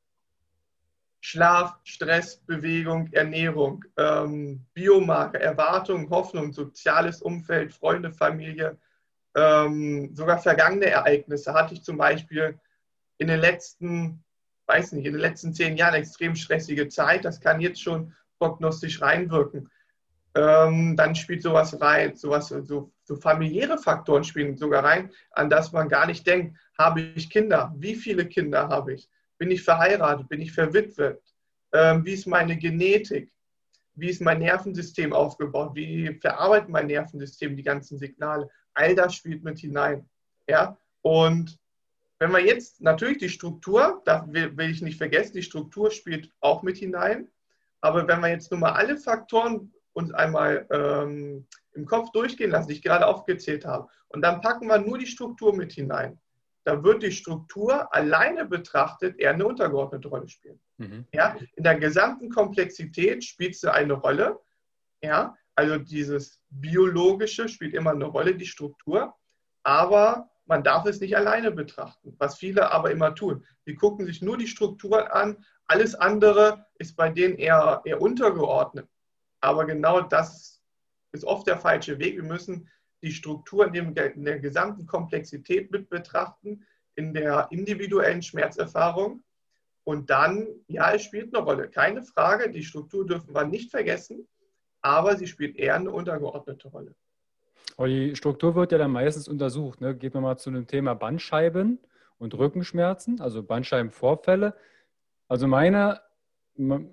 [1.19, 8.78] Schlaf, Stress, Bewegung, Ernährung, ähm, Biomarker, Erwartung, Hoffnung, soziales Umfeld, Freunde, Familie,
[9.36, 11.54] ähm, sogar vergangene Ereignisse.
[11.54, 12.60] Hatte ich zum Beispiel
[13.19, 14.24] in den letzten,
[14.65, 17.24] weiß nicht, in den letzten zehn Jahren extrem stressige Zeit.
[17.24, 19.69] Das kann jetzt schon prognostisch reinwirken.
[20.34, 25.74] Ähm, dann spielt sowas rein, sowas, so, so familiäre Faktoren spielen sogar rein, an das
[25.74, 26.58] man gar nicht denkt.
[26.78, 27.74] Habe ich Kinder?
[27.78, 29.10] Wie viele Kinder habe ich?
[29.38, 30.30] Bin ich verheiratet?
[30.30, 31.22] Bin ich verwitwet?
[31.74, 33.32] Ähm, wie ist meine Genetik?
[33.96, 35.72] Wie ist mein Nervensystem aufgebaut?
[35.76, 38.50] Wie verarbeitet mein Nervensystem die ganzen Signale?
[38.74, 40.08] All das spielt mit hinein.
[40.48, 40.78] Ja?
[41.02, 41.60] Und
[42.20, 46.62] wenn wir jetzt natürlich die Struktur, da will, ich nicht vergessen, die Struktur spielt auch
[46.62, 47.28] mit hinein.
[47.82, 52.67] Aber wenn wir jetzt nur mal alle Faktoren uns einmal ähm, im Kopf durchgehen lassen,
[52.67, 56.19] die ich gerade aufgezählt habe, und dann packen wir nur die Struktur mit hinein,
[56.63, 60.60] dann wird die Struktur alleine betrachtet eher eine untergeordnete Rolle spielen.
[60.77, 61.06] Mhm.
[61.13, 64.39] Ja, in der gesamten Komplexität spielt sie eine Rolle.
[65.01, 69.15] Ja, also dieses biologische spielt immer eine Rolle, die Struktur,
[69.63, 73.45] aber man darf es nicht alleine betrachten, was viele aber immer tun.
[73.65, 78.88] Sie gucken sich nur die Strukturen an, alles andere ist bei denen eher, eher untergeordnet.
[79.41, 80.62] Aber genau das
[81.12, 82.15] ist oft der falsche Weg.
[82.15, 82.69] Wir müssen
[83.04, 89.23] die Struktur in, der gesamten Komplexität mit betrachten, in der individuellen Schmerzerfahrung.
[89.84, 91.67] Und dann, ja, es spielt eine Rolle.
[91.69, 94.27] Keine Frage, die Struktur dürfen wir nicht vergessen,
[94.82, 96.93] aber sie spielt eher eine untergeordnete Rolle.
[97.77, 99.82] Aber die Struktur wird ja dann meistens untersucht.
[99.82, 99.95] Ne?
[99.95, 101.80] Geht man mal zu dem Thema Bandscheiben
[102.19, 104.56] und Rückenschmerzen, also Bandscheibenvorfälle.
[105.27, 105.99] Also meine,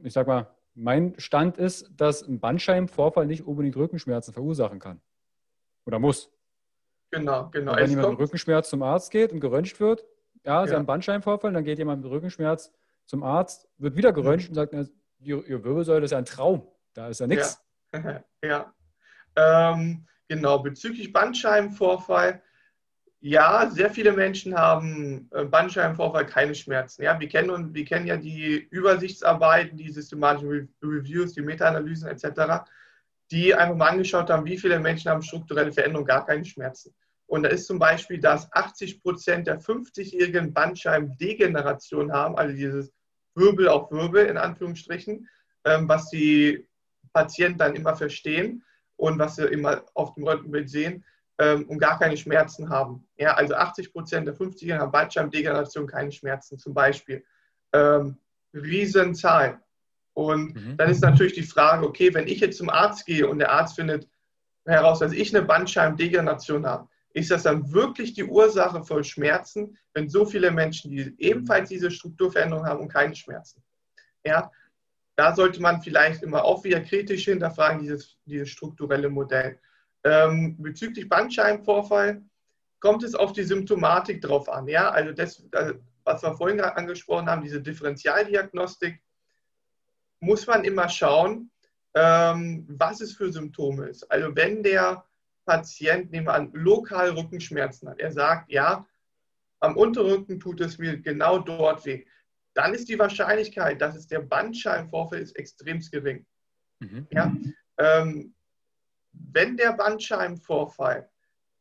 [0.02, 0.46] ich sag mal,
[0.78, 5.00] mein Stand ist, dass ein Bandscheibenvorfall nicht unbedingt Rückenschmerzen verursachen kann.
[5.84, 6.30] Oder muss.
[7.10, 7.72] Genau, genau.
[7.72, 10.04] Und wenn jemand mit Rückenschmerz zum Arzt geht und geröntgt wird,
[10.44, 10.78] ja, sie ja.
[10.78, 12.72] haben Bandscheibenvorfall, dann geht jemand mit Rückenschmerz
[13.06, 14.50] zum Arzt, wird wieder geröntgt mhm.
[14.50, 14.84] und sagt, na,
[15.18, 17.64] ihr Wirbelsäule ist ja ein Traum, da ist ja nichts.
[17.92, 18.74] Ja, ja.
[19.36, 22.42] Ähm, genau, bezüglich Bandscheibenvorfall,
[23.20, 27.02] ja, sehr viele Menschen haben äh, Bandscheibenvorfall keine Schmerzen.
[27.02, 32.64] Ja, wir kennen, wir kennen ja die Übersichtsarbeiten, die systematischen Reviews, die Meta-Analysen etc.,
[33.30, 36.94] die einfach mal angeschaut haben, wie viele Menschen haben strukturelle Veränderungen, gar keine Schmerzen.
[37.26, 42.90] Und da ist zum Beispiel, dass 80 Prozent der 50-jährigen Bandscheibendegeneration haben, also dieses
[43.34, 45.28] Wirbel auf Wirbel in Anführungsstrichen,
[45.64, 46.66] ähm, was die
[47.12, 48.64] Patienten dann immer verstehen
[48.96, 51.04] und was sie immer auf dem Röntgenbild sehen,
[51.38, 53.06] ähm, und gar keine Schmerzen haben.
[53.16, 57.24] Ja, also 80 Prozent der 50er haben Bandscheibendegeneration keine Schmerzen zum Beispiel.
[57.72, 58.18] Ähm,
[58.54, 59.60] Riesenzahl.
[60.14, 60.76] Und mhm.
[60.76, 63.76] dann ist natürlich die Frage, okay, wenn ich jetzt zum Arzt gehe und der Arzt
[63.76, 64.08] findet
[64.66, 70.08] heraus, dass ich eine Bandscheibendegeneration habe, ist das dann wirklich die Ursache von Schmerzen, wenn
[70.08, 73.62] so viele Menschen die ebenfalls diese Strukturveränderung haben und keine Schmerzen?
[74.24, 74.50] Ja,
[75.16, 79.58] da sollte man vielleicht immer auch wieder kritisch hinterfragen, dieses, dieses strukturelle Modell.
[80.08, 82.22] Ähm, bezüglich Bandscheibenvorfall
[82.80, 84.66] kommt es auf die Symptomatik drauf an.
[84.66, 84.90] Ja?
[84.90, 85.44] Also das,
[86.04, 89.02] was wir vorhin angesprochen haben, diese Differentialdiagnostik,
[90.20, 91.50] muss man immer schauen,
[91.94, 94.10] ähm, was es für Symptome ist.
[94.10, 95.04] Also wenn der
[95.44, 98.86] Patient, nehmen wir an, lokal Rückenschmerzen hat, er sagt, ja,
[99.60, 102.06] am Unterrücken tut es mir genau dort weh,
[102.54, 106.24] dann ist die Wahrscheinlichkeit, dass es der Bandscheibenvorfall ist, extrem gering.
[106.80, 107.06] Mhm.
[107.10, 107.32] Ja?
[107.76, 108.34] Ähm,
[109.12, 111.08] wenn der Bandscheibenvorfall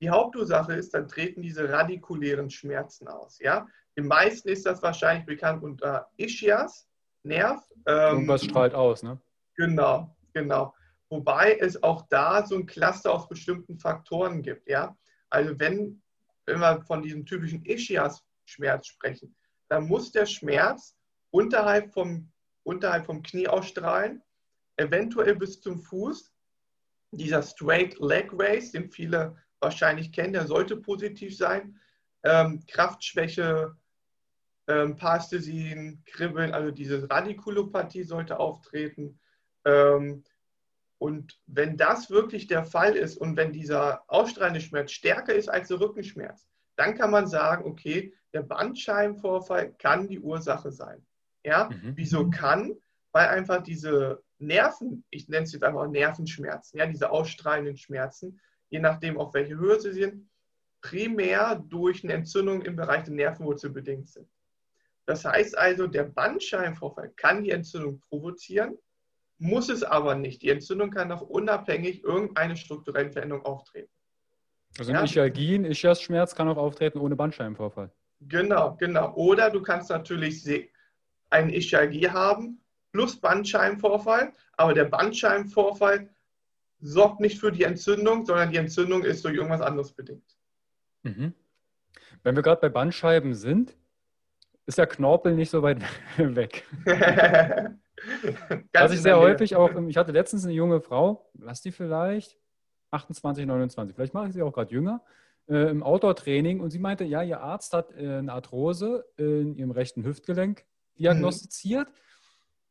[0.01, 3.39] die Hauptursache ist, dann treten diese radikulären Schmerzen aus.
[3.39, 3.67] Ja?
[3.97, 6.87] Den meisten ist das wahrscheinlich bekannt unter Ischias,
[7.23, 7.63] Nerv.
[7.87, 9.19] Ähm, Irgendwas strahlt aus, ne?
[9.55, 10.73] Genau, genau.
[11.09, 14.69] Wobei es auch da so ein Cluster aus bestimmten Faktoren gibt.
[14.69, 14.95] Ja?
[15.29, 16.01] Also wenn,
[16.45, 19.35] wenn wir von diesem typischen Ischias-Schmerz sprechen,
[19.69, 20.95] dann muss der Schmerz
[21.31, 22.31] unterhalb vom,
[22.63, 24.21] unterhalb vom Knie ausstrahlen,
[24.77, 26.31] eventuell bis zum Fuß
[27.11, 31.79] dieser Straight Leg Race, den viele wahrscheinlich kennen, der sollte positiv sein.
[32.23, 33.75] Ähm, Kraftschwäche,
[34.67, 39.19] ähm, Parästhesien, Kribbeln, also diese Radikulopathie sollte auftreten.
[39.65, 40.23] Ähm,
[40.99, 45.67] und wenn das wirklich der Fall ist und wenn dieser ausstrahlende Schmerz stärker ist als
[45.67, 51.05] der Rückenschmerz, dann kann man sagen, okay, der Bandscheibenvorfall kann die Ursache sein.
[51.43, 51.93] Ja, mhm.
[51.95, 52.75] wieso kann?
[53.11, 58.79] Weil einfach diese Nerven, ich nenne es jetzt einfach Nervenschmerzen, ja, diese ausstrahlenden Schmerzen, je
[58.79, 60.29] nachdem, auf welche Höhe sie sind,
[60.81, 64.27] primär durch eine Entzündung im Bereich der Nervenwurzel bedingt sind.
[65.05, 68.77] Das heißt also, der Bandscheibenvorfall kann die Entzündung provozieren,
[69.39, 70.41] muss es aber nicht.
[70.41, 73.91] Die Entzündung kann auch unabhängig irgendeine strukturelle Veränderung auftreten.
[74.77, 75.03] Also ein ja?
[75.03, 77.91] Ischialgie, ein Ischias-Schmerz kann auch auftreten ohne Bandscheibenvorfall.
[78.21, 79.13] Genau, genau.
[79.13, 80.43] Oder du kannst natürlich
[81.29, 86.09] einen Ischialgie haben plus Bandscheibenvorfall, aber der Bandscheibenvorfall
[86.79, 90.37] sorgt nicht für die Entzündung, sondern die Entzündung ist durch irgendwas anderes bedingt.
[91.03, 91.33] Mhm.
[92.23, 93.75] Wenn wir gerade bei Bandscheiben sind,
[94.65, 95.81] ist der Knorpel nicht so weit
[96.17, 96.65] weg.
[98.73, 102.37] Was ich sehr häufig auch, ich hatte letztens eine junge Frau, lass die vielleicht
[102.91, 105.01] 28, 29, vielleicht mache ich sie auch gerade jünger,
[105.47, 109.71] äh, im Outdoor-Training und sie meinte, ja, ihr Arzt hat äh, eine Arthrose in ihrem
[109.71, 110.65] rechten Hüftgelenk
[110.99, 111.89] diagnostiziert.
[111.89, 112.06] Mhm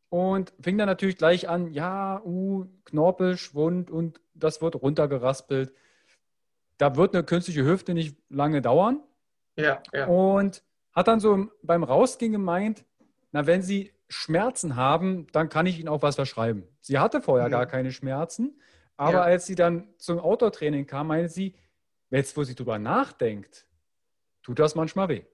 [0.08, 5.72] und fing dann natürlich gleich an, ja, uh, Knorpel, Schwund und das wird runtergeraspelt.
[6.78, 9.02] Da wird eine künstliche Hüfte nicht lange dauern.
[9.56, 10.06] Ja, ja.
[10.06, 12.84] Und hat dann so beim Rausgehen gemeint,
[13.32, 16.64] na, wenn Sie Schmerzen haben, dann kann ich Ihnen auch was verschreiben.
[16.80, 17.52] Sie hatte vorher mhm.
[17.52, 18.60] gar keine Schmerzen,
[18.96, 19.22] aber ja.
[19.22, 21.54] als sie dann zum Outdoor-Training kam, meinte sie,
[22.10, 23.66] jetzt wo sie drüber nachdenkt,
[24.42, 25.24] tut das manchmal weh.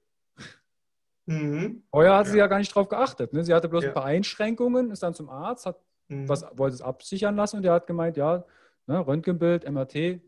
[1.26, 1.82] Mhm.
[1.90, 2.32] Vorher hat ja.
[2.32, 3.32] sie ja gar nicht drauf geachtet.
[3.32, 3.44] Ne?
[3.44, 3.90] Sie hatte bloß ja.
[3.90, 6.28] ein paar Einschränkungen, ist dann zum Arzt, hat mhm.
[6.28, 8.44] was, wollte es absichern lassen und der hat gemeint, ja,
[8.86, 10.20] ne, Röntgenbild, MRT.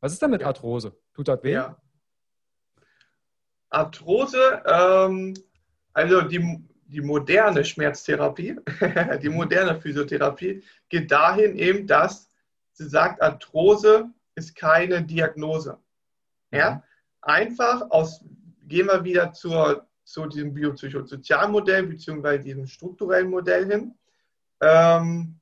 [0.00, 0.96] Was ist denn mit Arthrose?
[1.12, 1.52] Tut das weh?
[1.52, 1.76] Ja.
[3.70, 5.34] Arthrose, ähm,
[5.92, 8.56] also die, die moderne Schmerztherapie,
[9.22, 12.30] die moderne Physiotherapie geht dahin eben, dass
[12.72, 15.78] sie sagt, Arthrose ist keine Diagnose.
[16.50, 16.76] Ja?
[16.76, 16.82] Mhm.
[17.22, 18.24] Einfach aus
[18.66, 23.94] gehen wir wieder zur, zu diesem biopsychosozialen beziehungsweise diesem strukturellen Modell hin.
[24.60, 25.40] Ähm,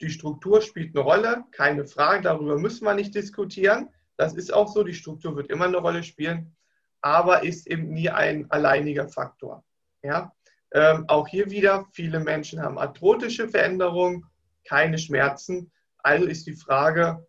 [0.00, 3.90] die Struktur spielt eine Rolle, keine Frage, darüber müssen wir nicht diskutieren.
[4.16, 6.56] Das ist auch so, die Struktur wird immer eine Rolle spielen,
[7.00, 9.64] aber ist eben nie ein alleiniger Faktor.
[10.02, 10.32] Ja?
[10.72, 14.26] Ähm, auch hier wieder, viele Menschen haben arthrotische Veränderungen,
[14.64, 15.70] keine Schmerzen.
[15.98, 17.26] Also ist die Frage,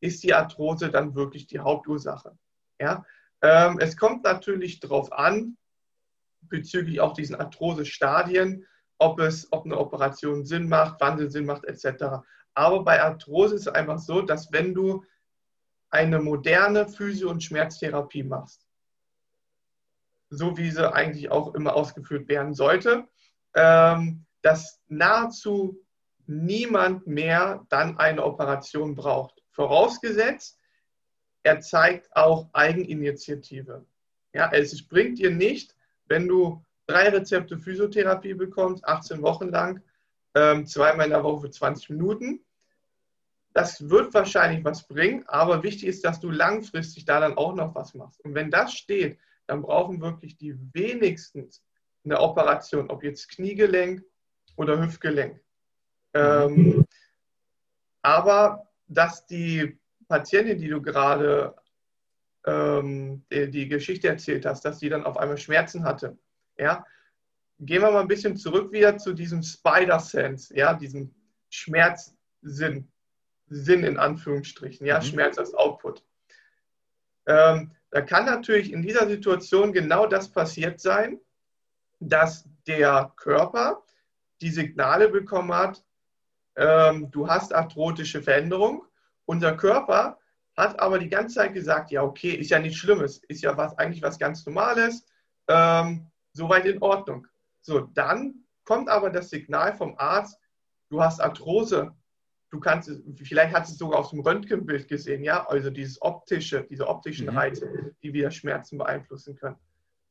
[0.00, 2.36] ist die Arthrose dann wirklich die Hauptursache?
[2.80, 3.04] Ja?
[3.42, 5.56] Ähm, es kommt natürlich darauf an,
[6.42, 8.66] bezüglich auch diesen Arthrose-Stadien,
[8.98, 12.22] ob, es, ob eine Operation Sinn macht, wann sie Sinn macht, etc.
[12.54, 15.04] Aber bei Arthrose ist es einfach so, dass wenn du
[15.90, 18.66] eine moderne Physio- und Schmerztherapie machst,
[20.30, 23.08] so wie sie eigentlich auch immer ausgeführt werden sollte,
[23.54, 25.78] ähm, dass nahezu
[26.26, 29.42] niemand mehr dann eine Operation braucht.
[29.50, 30.58] Vorausgesetzt,
[31.42, 33.84] er zeigt auch Eigeninitiative.
[34.32, 35.74] Ja, es bringt dir nicht,
[36.06, 39.82] wenn du drei Rezepte Physiotherapie bekommst, 18 Wochen lang,
[40.34, 42.44] ähm, zweimal in der Woche für 20 Minuten.
[43.54, 47.74] das wird wahrscheinlich was bringen, aber wichtig ist, dass du langfristig da dann auch noch
[47.74, 48.18] was machst.
[48.24, 51.50] Und wenn das steht, dann brauchen wirklich die wenigsten
[52.04, 54.02] eine Operation, ob jetzt Kniegelenk
[54.56, 55.38] oder Hüftgelenk.
[56.14, 56.86] Ähm,
[58.00, 59.78] aber dass die
[60.12, 61.54] Patientin, die du gerade
[62.44, 66.18] ähm, die, die, Geschichte erzählt hast, dass sie dann auf einmal Schmerzen hatte,
[66.58, 66.84] ja,
[67.58, 71.14] gehen wir mal ein bisschen zurück wieder zu diesem Spider-Sense, ja, diesem
[71.48, 72.92] Schmerzsinn,
[73.48, 75.04] Sinn in Anführungsstrichen, ja, mhm.
[75.04, 76.04] Schmerz als Output.
[77.24, 81.20] Ähm, da kann natürlich in dieser Situation genau das passiert sein,
[82.00, 83.82] dass der Körper
[84.42, 85.82] die Signale bekommen hat,
[86.56, 88.84] ähm, du hast arthrotische Veränderung.
[89.32, 90.18] Unser Körper
[90.58, 93.78] hat aber die ganze Zeit gesagt, ja, okay, ist ja nichts Schlimmes, ist ja was,
[93.78, 95.06] eigentlich was ganz Normales,
[95.48, 97.26] ähm, soweit in Ordnung.
[97.62, 100.38] So, dann kommt aber das Signal vom Arzt,
[100.90, 101.94] du hast Arthrose,
[102.50, 102.90] du kannst,
[103.22, 107.30] vielleicht hast du es sogar aus dem Röntgenbild gesehen, ja, also dieses optische, diese optischen
[107.30, 107.38] mhm.
[107.38, 109.56] Reize, die wieder Schmerzen beeinflussen können.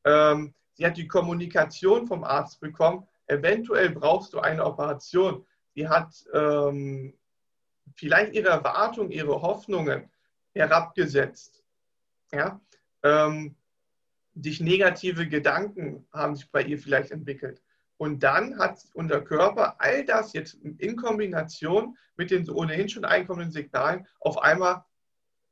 [0.04, 5.46] Ähm, sie hat die Kommunikation vom Arzt bekommen, eventuell brauchst du eine Operation.
[5.76, 7.14] Sie hat ähm,
[7.94, 10.10] vielleicht ihre Erwartungen, ihre Hoffnungen
[10.54, 11.62] herabgesetzt.
[12.32, 12.60] Ja?
[13.02, 13.56] Ähm,
[14.34, 17.62] sich negative Gedanken haben sich bei ihr vielleicht entwickelt.
[17.96, 23.52] Und dann hat unser Körper all das jetzt in Kombination mit den ohnehin schon einkommenden
[23.52, 24.84] Signalen auf einmal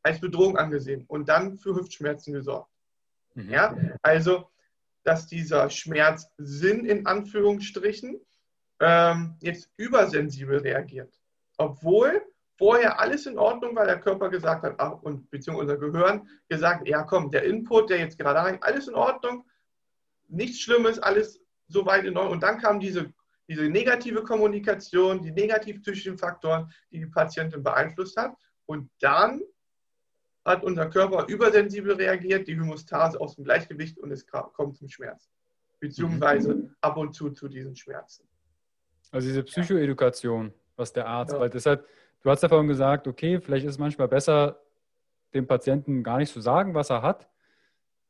[0.03, 2.72] als Bedrohung angesehen und dann für Hüftschmerzen gesorgt.
[3.35, 3.51] Mhm.
[3.51, 4.51] Ja, also,
[5.05, 8.20] dass dieser Schmerzsinn in Anführungsstrichen
[8.81, 11.20] ähm, jetzt übersensibel reagiert.
[11.61, 12.22] Obwohl
[12.56, 16.88] vorher alles in Ordnung war, der Körper gesagt hat, ach, und beziehungsweise unser Gehirn gesagt,
[16.88, 19.44] ja komm, der Input, der jetzt gerade rein, alles in Ordnung,
[20.28, 21.38] nichts Schlimmes, alles
[21.68, 22.32] soweit in Ordnung.
[22.32, 23.12] Und dann kam diese,
[23.46, 28.34] diese negative Kommunikation, die negativen Faktoren, die die Patientin beeinflusst hat.
[28.64, 29.42] Und dann
[30.46, 35.28] hat unser Körper übersensibel reagiert, die Hämostase aus dem Gleichgewicht und es kommt zum Schmerz.
[35.78, 36.74] Beziehungsweise mhm.
[36.80, 38.26] ab und zu zu diesen Schmerzen.
[39.11, 41.41] Also diese Psychoedukation, was der Arzt, ja.
[41.41, 41.87] weil deshalb
[42.22, 44.61] Du hast ja vorhin gesagt, okay, vielleicht ist es manchmal besser,
[45.33, 47.28] dem Patienten gar nicht zu sagen, was er hat.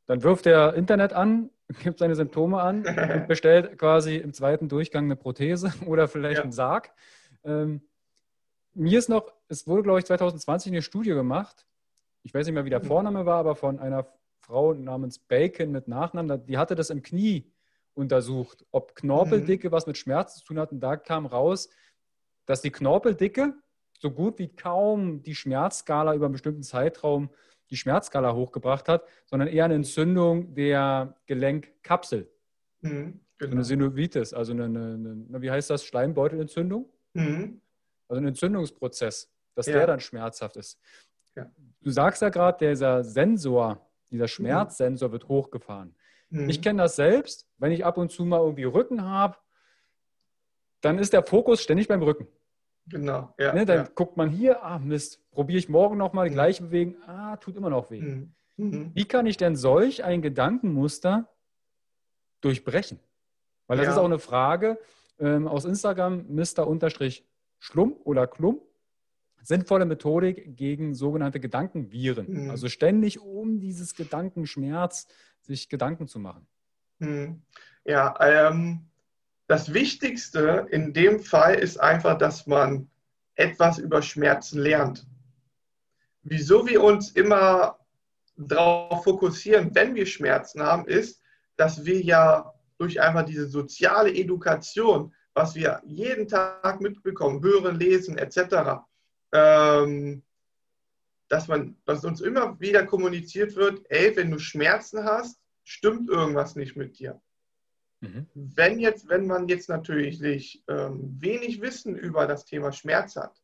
[0.07, 1.51] Dann wirft er Internet an,
[1.83, 6.43] gibt seine Symptome an und bestellt quasi im zweiten Durchgang eine Prothese oder vielleicht ja.
[6.43, 6.93] einen Sarg.
[7.45, 7.83] Ähm,
[8.75, 11.67] mir ist noch, es wurde, glaube ich, 2020 eine Studie gemacht.
[12.23, 12.87] Ich weiß nicht mehr, wie der mhm.
[12.87, 14.07] Vorname war, aber von einer
[14.41, 16.47] Frau namens Bacon mit Nachnamen.
[16.47, 17.53] Die hatte das im Knie
[17.95, 19.73] untersucht, ob Knorpeldicke mhm.
[19.73, 20.73] was mit Schmerz zu tun hat.
[20.73, 21.69] Und da kam raus,
[22.51, 23.55] dass die Knorpeldicke
[24.01, 27.31] so gut wie kaum die Schmerzskala über einen bestimmten Zeitraum
[27.71, 32.29] die Schmerzskala hochgebracht hat, sondern eher eine Entzündung der Gelenkkapsel.
[32.81, 33.53] Mhm, genau.
[33.53, 36.89] eine Synovitis, also eine, eine, eine, wie heißt das, Schleimbeutelentzündung?
[37.13, 37.61] Mhm.
[38.09, 39.75] Also ein Entzündungsprozess, dass ja.
[39.75, 40.81] der dann schmerzhaft ist.
[41.37, 41.49] Ja.
[41.83, 44.29] Du sagst ja gerade, dieser Sensor, dieser mhm.
[44.29, 45.95] Schmerzsensor wird hochgefahren.
[46.31, 46.49] Mhm.
[46.49, 49.37] Ich kenne das selbst, wenn ich ab und zu mal irgendwie Rücken habe,
[50.81, 52.27] dann ist der Fokus ständig beim Rücken.
[52.91, 53.55] Genau, ja.
[53.55, 53.89] Ne, dann ja.
[53.95, 56.35] guckt man hier, ah Mist, probiere ich morgen nochmal die mhm.
[56.35, 58.01] gleiche Bewegung, ah, tut immer noch weh.
[58.01, 58.35] Mhm.
[58.57, 58.91] mhm.
[58.95, 61.29] Wie kann ich denn solch ein Gedankenmuster
[62.41, 62.99] durchbrechen?
[63.67, 63.93] Weil das ja.
[63.93, 64.79] ist auch eine Frage
[65.21, 68.61] ähm, aus Instagram, Mr-Schlumm oder Klum.
[69.43, 72.45] Sinnvolle Methodik gegen sogenannte Gedankenviren.
[72.45, 72.51] Mhm.
[72.51, 75.07] Also ständig um dieses Gedankenschmerz
[75.41, 76.47] sich Gedanken zu machen.
[76.99, 77.43] Mhm.
[77.85, 78.90] Ja, ähm,
[79.51, 82.89] das Wichtigste in dem Fall ist einfach, dass man
[83.35, 85.05] etwas über Schmerzen lernt.
[86.23, 87.77] Wieso wir uns immer
[88.37, 91.21] darauf fokussieren, wenn wir Schmerzen haben, ist,
[91.57, 98.19] dass wir ja durch einfach diese soziale Education, was wir jeden Tag mitbekommen, hören, lesen
[98.19, 98.85] etc.,
[99.33, 100.23] ähm,
[101.27, 106.55] dass, man, dass uns immer wieder kommuniziert wird, ey, wenn du Schmerzen hast, stimmt irgendwas
[106.55, 107.21] nicht mit dir.
[108.01, 108.27] Mhm.
[108.35, 113.41] Wenn, jetzt, wenn man jetzt natürlich ähm, wenig Wissen über das Thema Schmerz hat,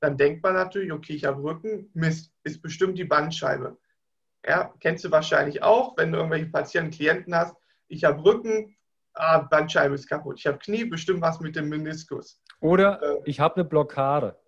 [0.00, 3.76] dann denkt man natürlich, okay, ich habe Rücken, Mist, ist bestimmt die Bandscheibe.
[4.46, 7.56] Ja, kennst du wahrscheinlich auch, wenn du irgendwelche Patienten, Klienten hast,
[7.88, 8.76] ich habe Rücken,
[9.14, 10.38] ah, Bandscheibe ist kaputt.
[10.38, 12.40] Ich habe Knie, bestimmt was mit dem Meniskus.
[12.60, 14.38] Oder äh, ich habe eine Blockade.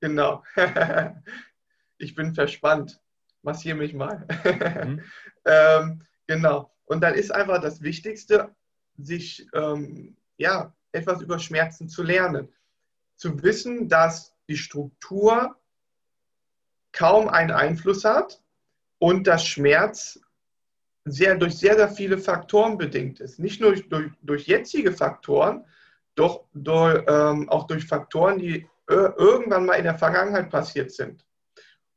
[0.00, 0.42] Genau.
[1.98, 3.00] ich bin verspannt.
[3.42, 4.26] Massiere mich mal.
[4.84, 5.02] mhm.
[5.46, 6.70] ähm, genau.
[6.84, 8.54] Und dann ist einfach das Wichtigste,
[9.04, 12.48] sich ähm, ja, etwas über Schmerzen zu lernen.
[13.16, 15.56] Zu wissen, dass die Struktur
[16.92, 18.42] kaum einen Einfluss hat
[18.98, 20.20] und dass Schmerz
[21.04, 23.38] sehr, durch sehr, sehr viele Faktoren bedingt ist.
[23.38, 25.64] Nicht nur durch, durch, jetzige Faktoren,
[26.14, 31.24] doch durch, ähm, auch durch Faktoren, die irgendwann mal in der Vergangenheit passiert sind.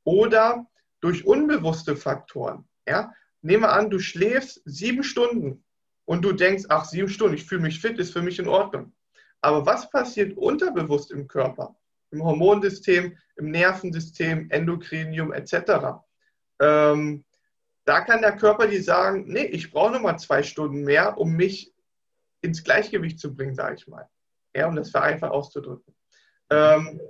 [0.03, 0.67] Oder
[0.99, 2.65] durch unbewusste Faktoren.
[2.87, 3.11] Ja?
[3.41, 5.63] Nehme an, du schläfst sieben Stunden
[6.05, 8.93] und du denkst, ach, sieben Stunden, ich fühle mich fit, ist für mich in Ordnung.
[9.41, 11.75] Aber was passiert unterbewusst im Körper,
[12.11, 16.01] im Hormonsystem, im Nervensystem, Endokrinium etc.?
[16.61, 17.25] Ähm,
[17.85, 21.73] da kann der Körper dir sagen, nee, ich brauche nochmal zwei Stunden mehr, um mich
[22.41, 24.09] ins Gleichgewicht zu bringen, sage ich mal.
[24.55, 25.95] Ja, um das vereinfacht auszudrücken.
[26.49, 27.01] Ähm,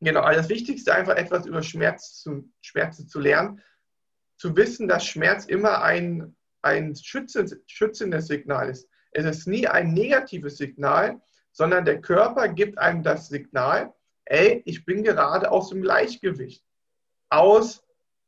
[0.00, 3.62] genau, also das Wichtigste einfach etwas über Schmerz zu, Schmerzen zu lernen,
[4.36, 8.88] zu wissen, dass Schmerz immer ein, ein schützendes Signal ist.
[9.12, 11.20] Es ist nie ein negatives Signal,
[11.52, 13.94] sondern der Körper gibt einem das Signal,
[14.26, 16.64] ey, ich bin gerade aus dem Gleichgewicht.
[17.30, 17.82] Aus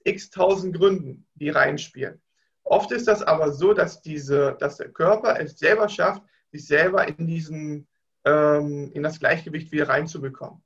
[0.05, 2.23] x tausend Gründen, die reinspielen.
[2.65, 6.23] Oft ist das aber so, dass, diese, dass der Körper es selber schafft,
[6.53, 7.89] sich selber in, diesen,
[8.25, 10.63] ähm, in das Gleichgewicht wieder reinzubekommen.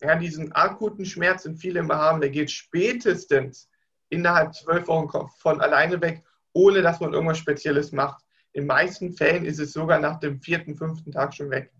[0.00, 3.68] Ja, diesen akuten Schmerz, den viele immer haben, der geht spätestens
[4.10, 8.24] innerhalb zwölf Wochen von alleine weg, ohne dass man irgendwas Spezielles macht.
[8.52, 11.72] In meisten Fällen ist es sogar nach dem vierten, fünften Tag schon weg.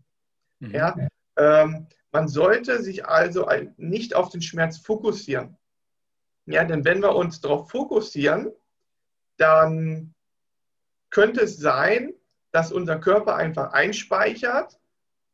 [0.61, 0.71] Mhm.
[0.71, 0.97] Ja,
[1.37, 5.57] ähm, man sollte sich also nicht auf den Schmerz fokussieren.
[6.47, 8.51] Ja, denn wenn wir uns darauf fokussieren,
[9.37, 10.15] dann
[11.11, 12.15] könnte es sein,
[12.51, 14.79] dass unser Körper einfach einspeichert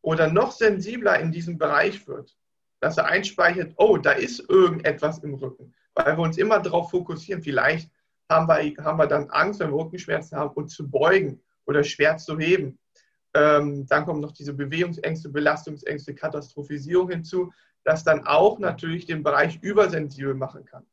[0.02, 2.36] oder noch sensibler in diesem Bereich wird.
[2.80, 5.72] Dass er einspeichert, oh, da ist irgendetwas im Rücken.
[5.94, 7.90] Weil wir uns immer darauf fokussieren, vielleicht
[8.30, 12.16] haben wir, haben wir dann Angst, wenn wir Rückenschmerzen haben, uns zu beugen oder schwer
[12.16, 12.78] zu heben.
[13.34, 17.52] Ähm, dann kommen noch diese Bewegungsängste, Belastungsängste, Katastrophisierung hinzu,
[17.84, 20.86] das dann auch natürlich den Bereich übersensibel machen kann.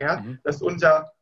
[0.00, 0.20] Ja?
[0.20, 0.38] Mhm.
[0.42, 1.12] Dass unser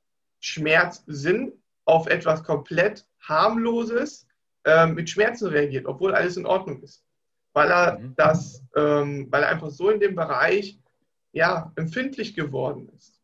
[0.41, 1.53] Schmerzsinn
[1.85, 4.27] auf etwas komplett harmloses
[4.65, 7.05] äh, mit Schmerzen reagiert, obwohl alles in Ordnung ist.
[7.53, 8.15] Weil er mhm.
[8.17, 10.79] das, ähm, weil er einfach so in dem Bereich
[11.33, 13.21] ja, empfindlich geworden ist.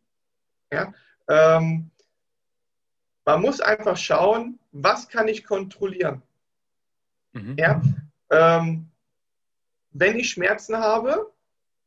[0.70, 0.92] Ja?
[1.28, 1.90] Ähm,
[3.24, 6.22] man muss einfach schauen, was kann ich kontrollieren.
[7.32, 7.56] Mhm.
[7.58, 7.82] Ja?
[8.30, 8.88] Ähm,
[9.90, 11.32] wenn ich Schmerzen habe,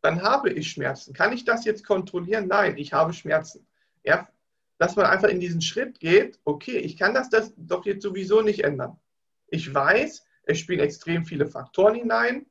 [0.02, 1.14] dann habe ich Schmerzen.
[1.14, 2.48] Kann ich das jetzt kontrollieren?
[2.48, 3.66] Nein, ich habe Schmerzen.
[4.04, 4.28] Ja?
[4.78, 8.42] Dass man einfach in diesen Schritt geht, okay, ich kann das, das doch jetzt sowieso
[8.42, 9.00] nicht ändern.
[9.48, 12.46] Ich weiß, es spielen extrem viele Faktoren hinein.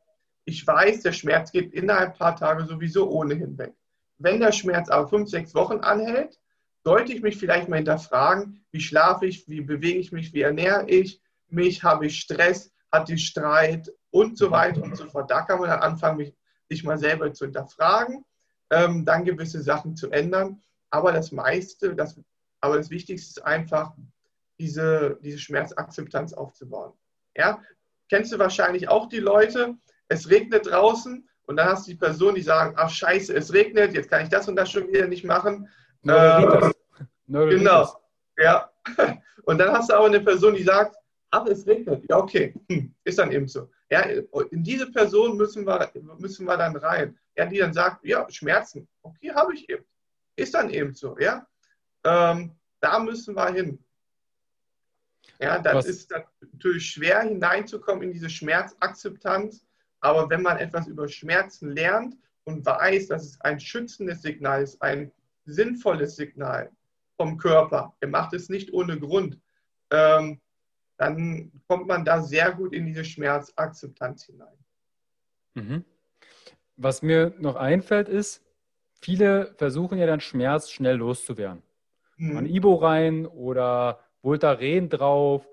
[0.44, 3.74] Ich weiß, der Schmerz geht innerhalb ein paar Tage sowieso ohnehin weg.
[4.18, 6.38] Wenn der Schmerz aber fünf, sechs Wochen anhält,
[6.84, 10.88] sollte ich mich vielleicht mal hinterfragen, wie schlafe ich, wie bewege ich mich, wie ernähre
[10.88, 15.30] ich mich, habe ich Stress, hatte ich Streit und so weiter und so fort.
[15.30, 16.32] Da kann man dann anfangen,
[16.68, 18.24] sich mal selber zu hinterfragen,
[18.70, 20.62] ähm, dann gewisse Sachen zu ändern.
[20.90, 22.18] Aber das meiste, das,
[22.60, 23.92] aber das Wichtigste ist einfach,
[24.60, 26.92] diese, diese Schmerzakzeptanz aufzubauen.
[27.36, 27.62] Ja?
[28.10, 29.76] Kennst du wahrscheinlich auch die Leute,
[30.08, 33.94] es regnet draußen und dann hast du die Person, die sagen, ach scheiße, es regnet,
[33.94, 35.68] jetzt kann ich das und das schon wieder nicht machen.
[36.06, 36.72] Äh,
[37.26, 38.00] genau,
[38.38, 38.70] ja.
[39.44, 40.96] Und dann hast du aber eine Person, die sagt,
[41.30, 42.04] ach, es regnet.
[42.08, 43.70] Ja, okay, hm, ist dann eben so.
[43.90, 47.18] Ja, in diese Person müssen wir, müssen wir dann rein.
[47.36, 48.88] Ja, die dann sagt, ja, Schmerzen.
[49.02, 49.84] Okay, habe ich eben.
[50.36, 51.46] Ist dann eben so, ja.
[52.04, 53.78] Ähm, da müssen wir hin.
[55.38, 55.86] Ja, das Was?
[55.86, 56.14] ist
[56.52, 59.64] natürlich schwer hineinzukommen in diese Schmerzakzeptanz,
[60.00, 64.80] aber wenn man etwas über Schmerzen lernt und weiß, dass es ein schützendes Signal ist,
[64.82, 65.10] ein
[65.52, 66.70] sinnvolles Signal
[67.16, 69.38] vom Körper, er macht es nicht ohne Grund,
[69.90, 70.40] ähm,
[70.96, 74.58] dann kommt man da sehr gut in diese Schmerzakzeptanz hinein.
[75.54, 75.84] Mhm.
[76.76, 78.42] Was mir noch einfällt, ist,
[79.00, 81.62] viele versuchen ja dann Schmerz schnell loszuwerden.
[82.16, 82.36] Mhm.
[82.36, 85.48] An Ibo rein oder Voltaren drauf,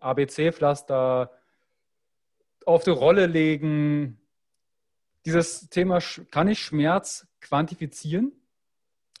[0.00, 1.32] ABC-Pflaster,
[2.66, 4.20] auf die Rolle legen.
[5.24, 8.32] Dieses Thema, kann ich Schmerz quantifizieren?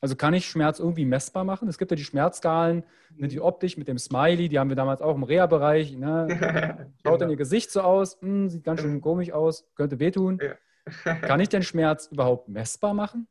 [0.00, 1.68] Also kann ich Schmerz irgendwie messbar machen?
[1.68, 2.84] Es gibt ja die Schmerzskalen,
[3.16, 5.96] ne, die optisch mit dem Smiley, die haben wir damals auch im Reha-Bereich.
[5.96, 6.28] Ne?
[7.02, 7.16] Schaut genau.
[7.16, 10.40] dann ihr Gesicht so aus, hm, sieht ganz schön komisch aus, könnte wehtun.
[10.40, 11.14] Ja.
[11.14, 13.26] kann ich den Schmerz überhaupt messbar machen?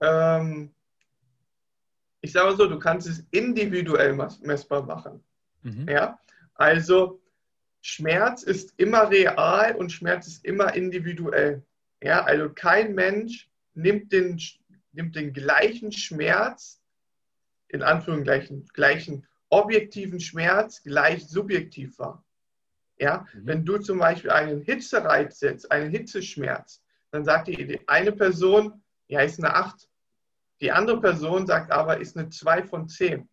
[0.00, 0.74] Ähm,
[2.20, 5.24] ich sage so, du kannst es individuell messbar machen.
[5.62, 5.88] Mhm.
[5.88, 6.18] Ja?
[6.54, 7.20] Also
[7.80, 11.64] Schmerz ist immer real und Schmerz ist immer individuell.
[12.02, 12.24] Ja?
[12.24, 14.38] Also kein Mensch nimmt den
[14.92, 16.80] nimmt den gleichen Schmerz,
[17.68, 22.24] in Anführungszeichen gleichen objektiven Schmerz, gleich subjektiv wahr.
[22.98, 23.26] Ja?
[23.32, 23.46] Mhm.
[23.46, 29.20] Wenn du zum Beispiel einen Hitzereiz setzt, einen Hitzeschmerz, dann sagt die eine Person, ja,
[29.20, 29.88] ist eine 8.
[30.60, 33.28] Die andere Person sagt aber, ist eine 2 von 10.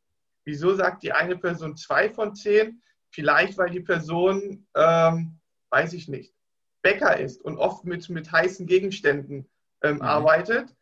[0.46, 2.82] Wieso sagt die eine Person 2 von 10?
[3.10, 5.40] Vielleicht, weil die Person, ähm,
[5.70, 6.34] weiß ich nicht,
[6.82, 9.50] Bäcker ist und oft mit, mit heißen Gegenständen
[9.82, 10.02] ähm, mhm.
[10.04, 10.76] arbeitet.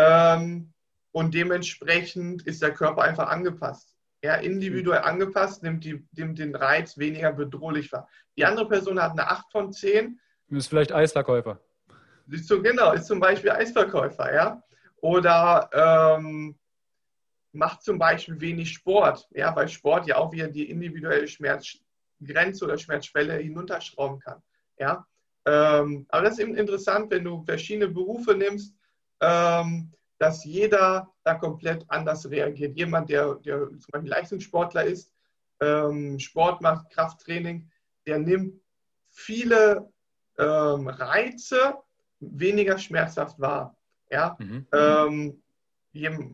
[0.00, 0.72] Ähm,
[1.12, 3.94] und dementsprechend ist der Körper einfach angepasst.
[4.22, 8.08] Ja, individuell angepasst, nimmt, die, nimmt den Reiz weniger bedrohlich wahr.
[8.36, 10.20] Die andere Person hat eine 8 von 10.
[10.50, 11.58] Ist vielleicht Eisverkäufer.
[12.28, 14.62] Ist so, genau, ist zum Beispiel Eisverkäufer, ja.
[15.00, 16.58] Oder ähm,
[17.52, 22.78] macht zum Beispiel wenig Sport, ja, weil Sport ja auch wieder die individuelle Schmerzgrenze oder
[22.78, 24.42] Schmerzschwelle hinunterschrauben kann.
[24.78, 25.06] Ja.
[25.46, 28.74] Ähm, aber das ist eben interessant, wenn du verschiedene Berufe nimmst,
[29.20, 32.76] dass jeder da komplett anders reagiert.
[32.76, 35.12] Jemand, der, der zum Beispiel Leistungssportler ist,
[35.60, 37.70] ähm, Sport macht, Krafttraining,
[38.06, 38.60] der nimmt
[39.10, 39.90] viele
[40.38, 41.74] ähm, Reize
[42.20, 43.76] weniger schmerzhaft wahr.
[44.10, 44.36] Ja?
[44.38, 44.66] Mhm.
[44.72, 45.42] Ähm,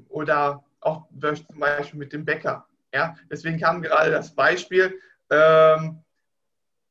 [0.08, 2.66] oder auch zum Beispiel mit dem Bäcker.
[2.92, 3.16] Ja?
[3.30, 6.02] Deswegen kam gerade das Beispiel, ähm,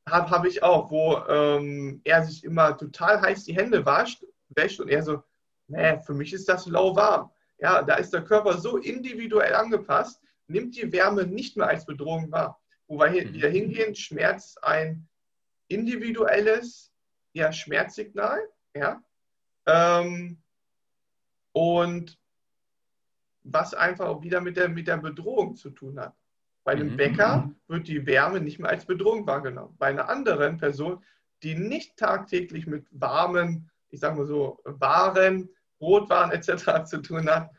[0.08, 4.80] habe hab ich auch, wo ähm, er sich immer total heiß die Hände wascht, wäscht
[4.80, 5.22] und er so,
[5.68, 7.30] nee, für mich ist das lauwarm.
[7.58, 12.30] Ja, da ist der Körper so individuell angepasst, nimmt die Wärme nicht mehr als Bedrohung
[12.30, 12.60] wahr.
[12.86, 13.32] Wo wir hier mhm.
[13.32, 15.08] wieder hingehen, Schmerz ein
[15.68, 16.92] individuelles
[17.32, 18.40] ja, Schmerzsignal.
[18.74, 19.02] Ja?
[19.66, 20.38] Ähm,
[21.52, 22.18] und
[23.42, 26.14] was einfach auch wieder mit der, mit der Bedrohung zu tun hat.
[26.64, 26.96] Bei einem mhm.
[26.96, 29.74] Bäcker wird die Wärme nicht mehr als Bedrohung wahrgenommen.
[29.78, 31.04] Bei einer anderen Person,
[31.42, 35.48] die nicht tagtäglich mit warmen, ich sage mal so, Waren
[35.78, 36.84] Brotwaren etc.
[36.84, 37.50] zu tun hat,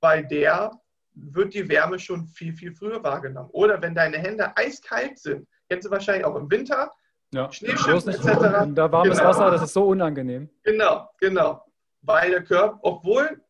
[0.00, 0.72] bei der
[1.14, 3.50] wird die Wärme schon viel, viel früher wahrgenommen.
[3.52, 6.90] Oder wenn deine Hände eiskalt sind, kennst du wahrscheinlich auch im Winter,
[7.32, 7.50] ja.
[7.50, 8.24] Schneeschiffen etc.
[8.74, 9.28] Da warmes genau.
[9.28, 10.48] Wasser, das ist so unangenehm.
[10.62, 11.64] Genau, genau.
[12.02, 13.42] Weil der Körper, obwohl,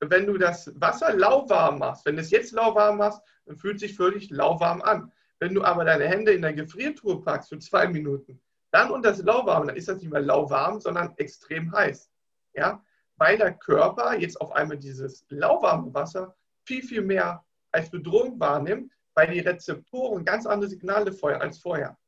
[0.00, 3.94] wenn du das Wasser lauwarm machst, wenn du es jetzt lauwarm machst, dann fühlt sich
[3.96, 5.12] völlig lauwarm an.
[5.38, 8.40] Wenn du aber deine Hände in der Gefriertruhe packst für zwei Minuten,
[8.72, 12.10] dann und das lauwarm, dann ist das nicht mehr lauwarm, sondern extrem heiß.
[12.54, 12.82] Ja?
[13.18, 18.92] Weil der Körper jetzt auf einmal dieses lauwarme Wasser viel, viel mehr als Bedrohung wahrnimmt,
[19.14, 21.98] weil die Rezeptoren ganz andere Signale feuern als vorher.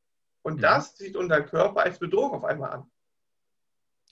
[0.42, 0.61] Und mhm.
[0.61, 2.90] das sieht unser Körper als Bedrohung auf einmal an.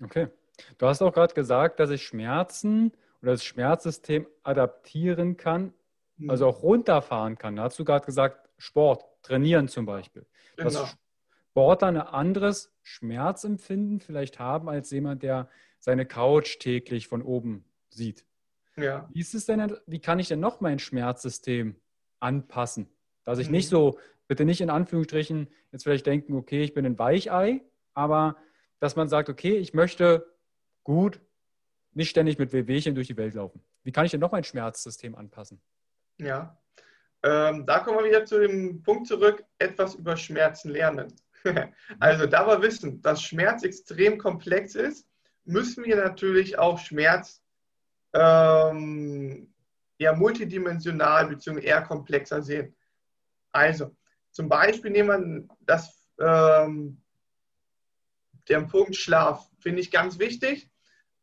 [0.03, 0.29] Okay.
[0.77, 2.93] Du hast auch gerade gesagt, dass ich Schmerzen
[3.23, 5.73] oder das Schmerzsystem adaptieren kann,
[6.17, 6.31] mhm.
[6.31, 7.57] also auch runterfahren kann.
[7.57, 10.27] Da hast du gerade gesagt, Sport, trainieren zum Beispiel.
[10.57, 10.71] Genau.
[10.71, 10.97] Dass
[11.51, 15.49] Sportler ein anderes Schmerzempfinden vielleicht haben als jemand, der
[15.79, 18.25] seine Couch täglich von oben sieht.
[18.77, 19.09] Ja.
[19.13, 21.77] Wie ist es denn, wie kann ich denn noch mein Schmerzsystem
[22.21, 22.89] anpassen?
[23.25, 23.53] Dass ich mhm.
[23.53, 23.99] nicht so,
[24.29, 27.63] bitte nicht in Anführungsstrichen jetzt vielleicht denken, okay, ich bin ein Weichei,
[27.95, 28.37] aber
[28.81, 30.33] dass man sagt, okay, ich möchte
[30.85, 31.21] gut
[31.93, 33.61] nicht ständig mit Wehwehchen durch die Welt laufen.
[33.83, 35.61] Wie kann ich denn noch mein Schmerzsystem anpassen?
[36.19, 36.59] Ja,
[37.23, 41.13] ähm, da kommen wir wieder zu dem Punkt zurück, etwas über Schmerzen lernen.
[42.01, 45.09] also da wir wissen, dass Schmerz extrem komplex ist,
[45.49, 47.43] müssen wir natürlich auch Schmerz
[48.13, 49.53] ähm,
[49.99, 51.61] eher multidimensional bzw.
[51.61, 52.75] eher komplexer sehen.
[53.51, 53.97] Also
[54.31, 57.01] zum Beispiel nehmen wir das, ähm,
[58.49, 60.71] den Punkt Schlaf, finde ich ganz wichtig.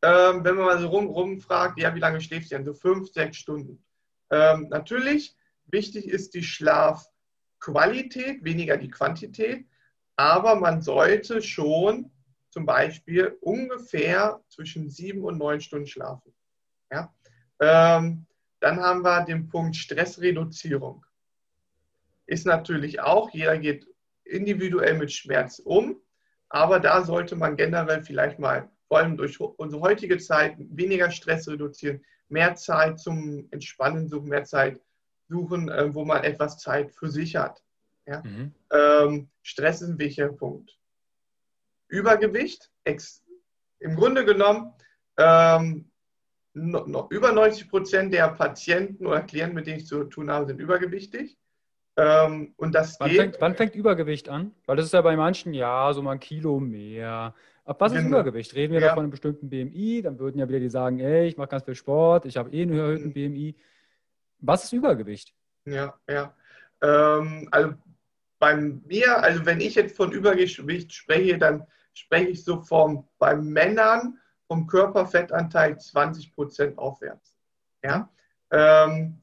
[0.01, 2.65] Ähm, wenn man mal so rum, rumfragt, ja, wie lange schläfst du denn?
[2.65, 3.83] So fünf, sechs Stunden.
[4.31, 9.65] Ähm, natürlich, wichtig ist die Schlafqualität, weniger die Quantität,
[10.15, 12.11] aber man sollte schon
[12.55, 16.33] zum Beispiel ungefähr zwischen sieben und neun Stunden schlafen.
[16.89, 17.13] Ja?
[17.59, 18.25] Ähm,
[18.61, 21.05] dann haben wir den Punkt Stressreduzierung.
[22.27, 23.85] Ist natürlich auch, jeder geht
[24.23, 25.97] individuell mit Schmerz um,
[26.47, 31.49] aber da sollte man generell vielleicht mal, vor allem durch unsere heutige Zeit, weniger Stress
[31.49, 34.79] reduzieren, mehr Zeit zum Entspannen suchen, mehr Zeit
[35.27, 37.61] suchen, äh, wo man etwas Zeit für sich hat.
[38.05, 38.23] Ja?
[38.23, 38.53] Mhm.
[38.71, 40.79] Ähm, Stress ist ein wichtiger Punkt.
[41.87, 42.71] Übergewicht.
[43.79, 44.73] Im Grunde genommen,
[45.17, 45.89] ähm,
[46.53, 50.47] no, no, über 90 Prozent der Patienten oder Klienten, mit denen ich zu tun habe,
[50.47, 51.37] sind übergewichtig.
[51.97, 54.51] Ähm, und das wann, geht, fängt, wann fängt Übergewicht an?
[54.65, 57.33] Weil das ist ja bei manchen, ja, so mal ein Kilo mehr.
[57.63, 58.19] Ab was ist genau.
[58.19, 58.53] Übergewicht?
[58.53, 58.89] Reden wir ja.
[58.89, 60.01] da von einem bestimmten BMI?
[60.01, 62.63] Dann würden ja wieder die sagen, ey, ich mache ganz viel Sport, ich habe eh
[62.63, 63.55] einen erhöhten BMI.
[64.39, 65.33] Was ist Übergewicht?
[65.65, 66.35] Ja, ja.
[66.81, 67.73] Ähm, also
[68.45, 73.35] bei mir, also wenn ich jetzt von Übergewicht spreche, dann spreche ich so vom, bei
[73.35, 77.35] Männern vom Körperfettanteil 20 Prozent aufwärts.
[77.83, 78.07] Ja?
[78.51, 79.19] Ähm,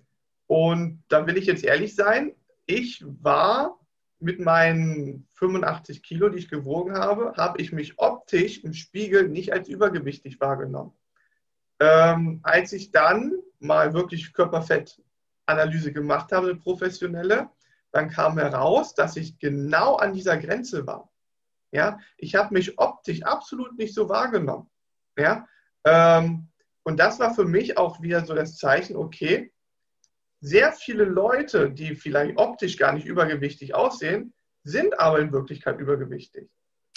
[0.48, 2.32] und da will ich jetzt ehrlich sein,
[2.66, 3.78] ich war
[4.18, 9.52] mit meinen 85 Kilo, die ich gewogen habe, habe ich mich optisch im Spiegel nicht
[9.52, 10.94] als übergewichtig wahrgenommen.
[11.78, 17.50] Ähm, als ich dann mal wirklich Körperfettanalyse gemacht habe, eine professionelle,
[17.92, 21.10] dann kam heraus, dass ich genau an dieser Grenze war.
[21.70, 24.68] Ja, ich habe mich optisch absolut nicht so wahrgenommen.
[25.16, 25.46] Ja,
[25.84, 26.48] ähm,
[26.84, 29.52] und das war für mich auch wieder so das Zeichen, okay,
[30.40, 34.34] sehr viele Leute, die vielleicht optisch gar nicht übergewichtig aussehen,
[34.64, 36.50] sind aber in Wirklichkeit übergewichtig.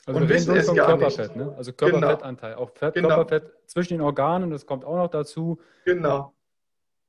[0.05, 1.47] Also und wissen es gar Körperfett, nicht.
[1.47, 1.55] Ne?
[1.57, 2.63] Also Körperfettanteil, genau.
[2.63, 3.07] auch Fett, genau.
[3.09, 5.59] Körperfett zwischen den Organen, das kommt auch noch dazu.
[5.85, 6.33] Genau.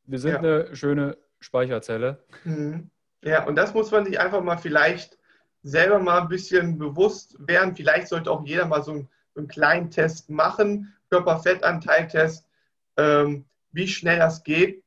[0.05, 0.39] Wir sind ja.
[0.39, 2.25] eine schöne Speicherzelle.
[2.45, 2.91] Mhm.
[3.23, 5.19] Ja, und das muss man sich einfach mal vielleicht
[5.63, 7.75] selber mal ein bisschen bewusst werden.
[7.75, 12.49] Vielleicht sollte auch jeder mal so einen, so einen kleinen Test machen, Körperfettanteiltest,
[12.97, 14.85] ähm, wie schnell das geht,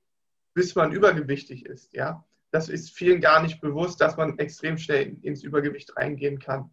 [0.53, 1.93] bis man übergewichtig ist.
[1.93, 6.71] Ja, das ist vielen gar nicht bewusst, dass man extrem schnell ins Übergewicht reingehen kann.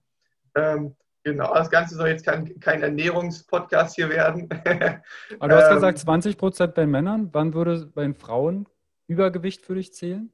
[0.54, 4.48] Ähm, genau, das Ganze soll jetzt kein, kein Ernährungspodcast hier werden.
[5.38, 7.28] Aber du hast ähm, gesagt, 20 Prozent bei Männern.
[7.32, 8.66] Wann würde bei den Frauen
[9.08, 10.32] Übergewicht für dich zählen?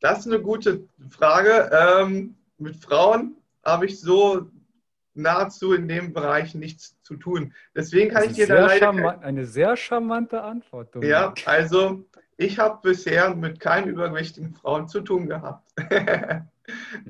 [0.00, 1.70] Das ist eine gute Frage.
[1.72, 4.48] Ähm, mit Frauen habe ich so
[5.14, 7.52] nahezu in dem Bereich nichts zu tun.
[7.74, 9.20] Deswegen kann ich dir da leider.
[9.20, 10.94] Eine sehr charmante Antwort.
[10.94, 11.10] Dominik.
[11.10, 12.04] Ja, also
[12.36, 15.70] ich habe bisher mit keinen übergewichtigen Frauen zu tun gehabt.
[15.90, 16.46] mhm.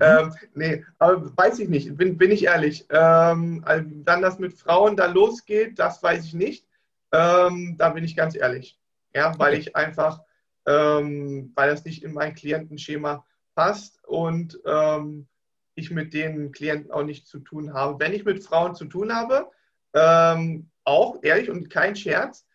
[0.00, 2.86] ähm, nee, aber weiß ich nicht, bin, bin ich ehrlich.
[2.90, 6.66] Ähm, also dann das mit Frauen da losgeht, das weiß ich nicht.
[7.12, 8.78] Ähm, da bin ich ganz ehrlich.
[9.14, 10.20] Ja, weil ich einfach
[10.66, 15.26] ähm, weil das nicht in mein Klientenschema passt und ähm,
[15.74, 17.98] ich mit den Klienten auch nichts zu tun habe.
[17.98, 19.50] Wenn ich mit Frauen zu tun habe,
[19.94, 22.46] ähm, auch ehrlich und kein Scherz,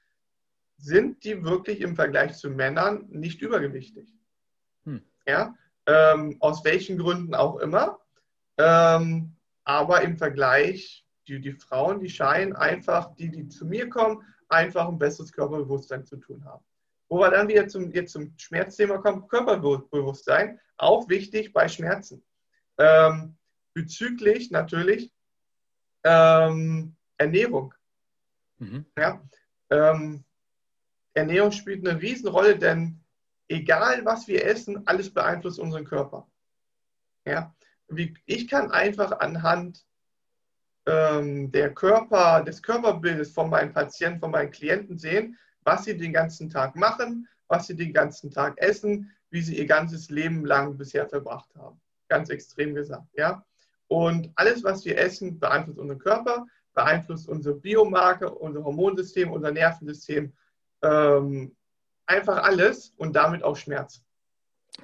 [0.77, 4.13] sind die wirklich im Vergleich zu Männern nicht übergewichtig.
[4.83, 5.01] Hm.
[5.25, 5.55] Ja?
[5.85, 7.99] Ähm, aus welchen Gründen auch immer.
[8.57, 14.21] Ähm, aber im Vergleich, die, die Frauen, die scheinen einfach, die, die zu mir kommen,
[14.47, 16.63] einfach ein besseres Körperbewusstsein zu tun haben.
[17.07, 22.23] Wo wir dann wieder zum, jetzt zum Schmerzthema kommen, Körperbewusstsein, auch wichtig bei Schmerzen.
[22.77, 23.37] Ähm,
[23.73, 25.13] bezüglich natürlich
[26.03, 27.73] ähm, Ernährung.
[28.57, 28.85] Mhm.
[28.97, 29.21] Ja?
[29.69, 30.23] Ähm,
[31.13, 32.99] Ernährung spielt eine Riesenrolle, denn
[33.47, 36.27] egal was wir essen, alles beeinflusst unseren Körper.
[37.25, 37.55] Ja?
[38.25, 39.85] Ich kann einfach anhand
[40.85, 46.13] ähm, der Körper, des Körperbildes von meinen Patienten, von meinen Klienten sehen, was sie den
[46.13, 50.77] ganzen Tag machen, was sie den ganzen Tag essen, wie sie ihr ganzes Leben lang
[50.77, 51.81] bisher verbracht haben.
[52.07, 53.43] Ganz extrem gesagt, ja.
[53.87, 60.33] Und alles, was wir essen, beeinflusst unseren Körper, beeinflusst unsere Biomarke, unser Hormonsystem, unser Nervensystem,
[60.81, 61.55] ähm,
[62.05, 64.03] einfach alles und damit auch Schmerz.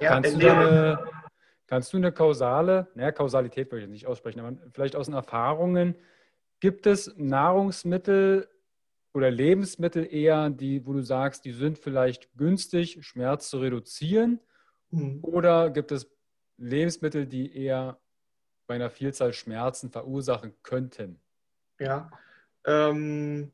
[0.00, 0.98] Ja, kannst, du eine,
[1.66, 5.94] kannst, du eine, kausale, naja, Kausalität würde ich nicht aussprechen, aber vielleicht aus den Erfahrungen,
[6.60, 8.48] gibt es Nahrungsmittel,
[9.14, 14.40] oder Lebensmittel eher, die, wo du sagst, die sind vielleicht günstig, Schmerz zu reduzieren?
[14.90, 15.18] Mhm.
[15.22, 16.10] Oder gibt es
[16.56, 17.98] Lebensmittel, die eher
[18.66, 21.20] bei einer Vielzahl Schmerzen verursachen könnten?
[21.78, 22.10] Ja,
[22.64, 23.52] ähm,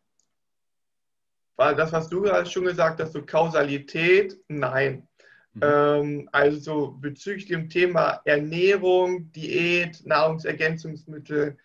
[1.57, 5.09] weil das, was du gerade schon gesagt hast, so Kausalität, nein.
[5.55, 5.63] Mhm.
[5.63, 11.59] Ähm, also bezüglich dem Thema Ernährung, Diät, Nahrungsergänzungsmittel,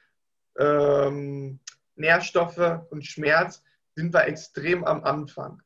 [0.57, 1.59] ähm,
[1.95, 3.61] Nährstoffe und Schmerz
[3.95, 5.61] sind wir extrem am Anfang.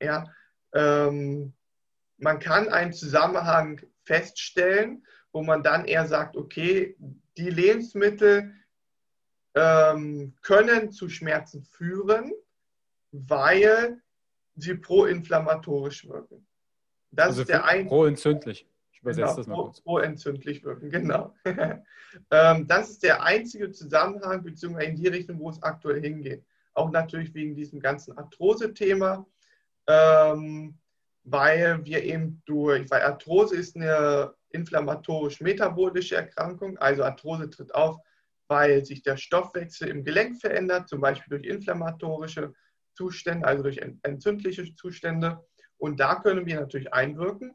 [0.00, 0.26] Ja,
[0.74, 1.54] ähm,
[2.18, 6.96] man kann einen Zusammenhang feststellen, wo man dann eher sagt, okay,
[7.36, 8.52] die Lebensmittel
[9.54, 12.32] ähm, können zu Schmerzen führen,
[13.12, 14.00] weil
[14.56, 16.46] sie proinflammatorisch wirken.
[17.10, 18.68] Das also ist der ein proentzündlich.
[18.92, 19.80] Ich übersetze genau, das mal kurz.
[19.80, 21.34] Proentzündlich wirken, genau.
[22.30, 26.44] ähm, das ist der einzige Zusammenhang, beziehungsweise in die Richtung, wo es aktuell hingeht
[26.74, 29.26] auch natürlich wegen diesem ganzen Arthrose-Thema,
[29.88, 30.78] ähm,
[31.24, 37.98] weil wir eben durch, weil Arthrose ist eine inflammatorisch-metabolische Erkrankung, also Arthrose tritt auf,
[38.48, 42.52] weil sich der Stoffwechsel im Gelenk verändert, zum Beispiel durch inflammatorische
[42.94, 45.44] Zustände, also durch entzündliche Zustände.
[45.78, 47.54] Und da können wir natürlich einwirken,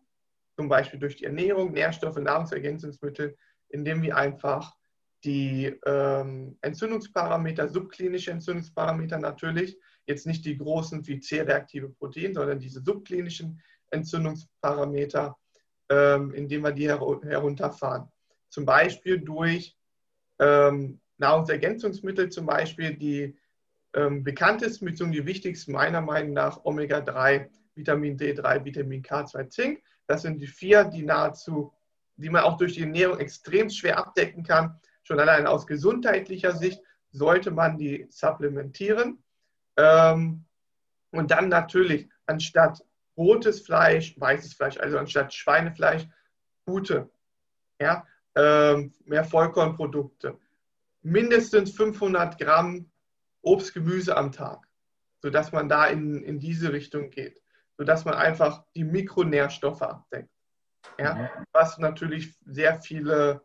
[0.55, 3.37] zum Beispiel durch die Ernährung, Nährstoffe, Nahrungsergänzungsmittel,
[3.69, 4.75] indem wir einfach
[5.23, 12.81] die ähm, Entzündungsparameter, subklinische Entzündungsparameter natürlich, jetzt nicht die großen wie C-reaktive Protein, sondern diese
[12.81, 13.61] subklinischen
[13.91, 15.37] Entzündungsparameter,
[15.89, 18.07] ähm, indem wir die her herunterfahren.
[18.49, 19.75] Zum Beispiel durch
[20.39, 23.37] ähm, Nahrungsergänzungsmittel, zum Beispiel die
[23.93, 25.11] ähm, bekanntesten bzw.
[25.11, 29.83] die wichtigsten meiner Meinung nach Omega-3, Vitamin D3, Vitamin K2, Zink.
[30.07, 31.73] Das sind die vier, die nahezu,
[32.15, 34.79] die man auch durch die Ernährung extrem schwer abdecken kann
[35.09, 39.23] schon allein aus gesundheitlicher Sicht sollte man die supplementieren.
[39.75, 40.45] Ähm,
[41.11, 42.85] und dann natürlich anstatt
[43.17, 46.07] rotes Fleisch, weißes Fleisch, also anstatt Schweinefleisch,
[46.63, 47.09] gute,
[47.81, 48.05] ja,
[48.35, 50.37] ähm, mehr Vollkornprodukte.
[51.01, 52.91] mindestens 500 Gramm
[53.41, 54.67] Obst, Gemüse am Tag,
[55.23, 57.41] sodass man da in, in diese Richtung geht,
[57.77, 60.29] sodass man einfach die Mikronährstoffe abdeckt.
[60.99, 61.15] Ja?
[61.15, 61.45] Mhm.
[61.51, 63.41] Was natürlich sehr viele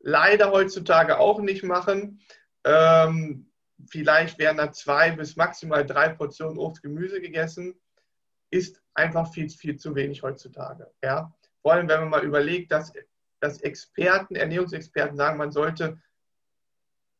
[0.00, 2.20] leider heutzutage auch nicht machen.
[2.64, 3.50] Ähm,
[3.88, 7.74] vielleicht werden da zwei bis maximal drei Portionen Obst, Gemüse gegessen.
[8.50, 10.90] Ist einfach viel, viel zu wenig heutzutage.
[11.02, 11.32] Ja?
[11.62, 12.92] Vor allem, wenn man mal überlegt, dass,
[13.40, 16.00] dass Experten, Ernährungsexperten sagen, man sollte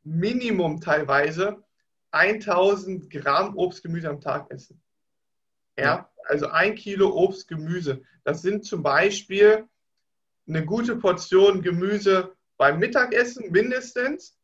[0.04, 1.64] Minimum teilweise
[2.12, 4.80] 1000 Gramm Obst, Gemüse am Tag essen.
[5.78, 8.02] Ja, also ein Kilo Obst, Gemüse.
[8.24, 9.68] Das sind zum Beispiel
[10.48, 14.36] eine gute Portion Gemüse beim Mittagessen mindestens,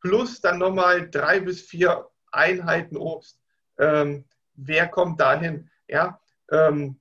[0.00, 3.40] plus dann nochmal drei bis vier Einheiten Obst.
[3.78, 5.70] Ähm, wer kommt dahin?
[5.88, 7.00] Ja, ähm,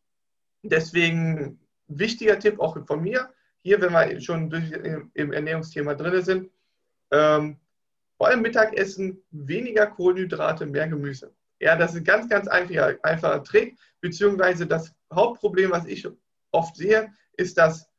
[0.61, 3.29] deswegen wichtiger Tipp auch von mir,
[3.61, 4.51] hier, wenn wir schon
[5.13, 6.51] im Ernährungsthema drin sind,
[7.11, 7.57] ähm,
[8.17, 11.33] vor allem Mittagessen, weniger Kohlenhydrate, mehr Gemüse.
[11.59, 16.07] Ja, das ist ein ganz, ganz einfacher, einfacher Trick, beziehungsweise das Hauptproblem, was ich
[16.51, 17.89] oft sehe, ist, dass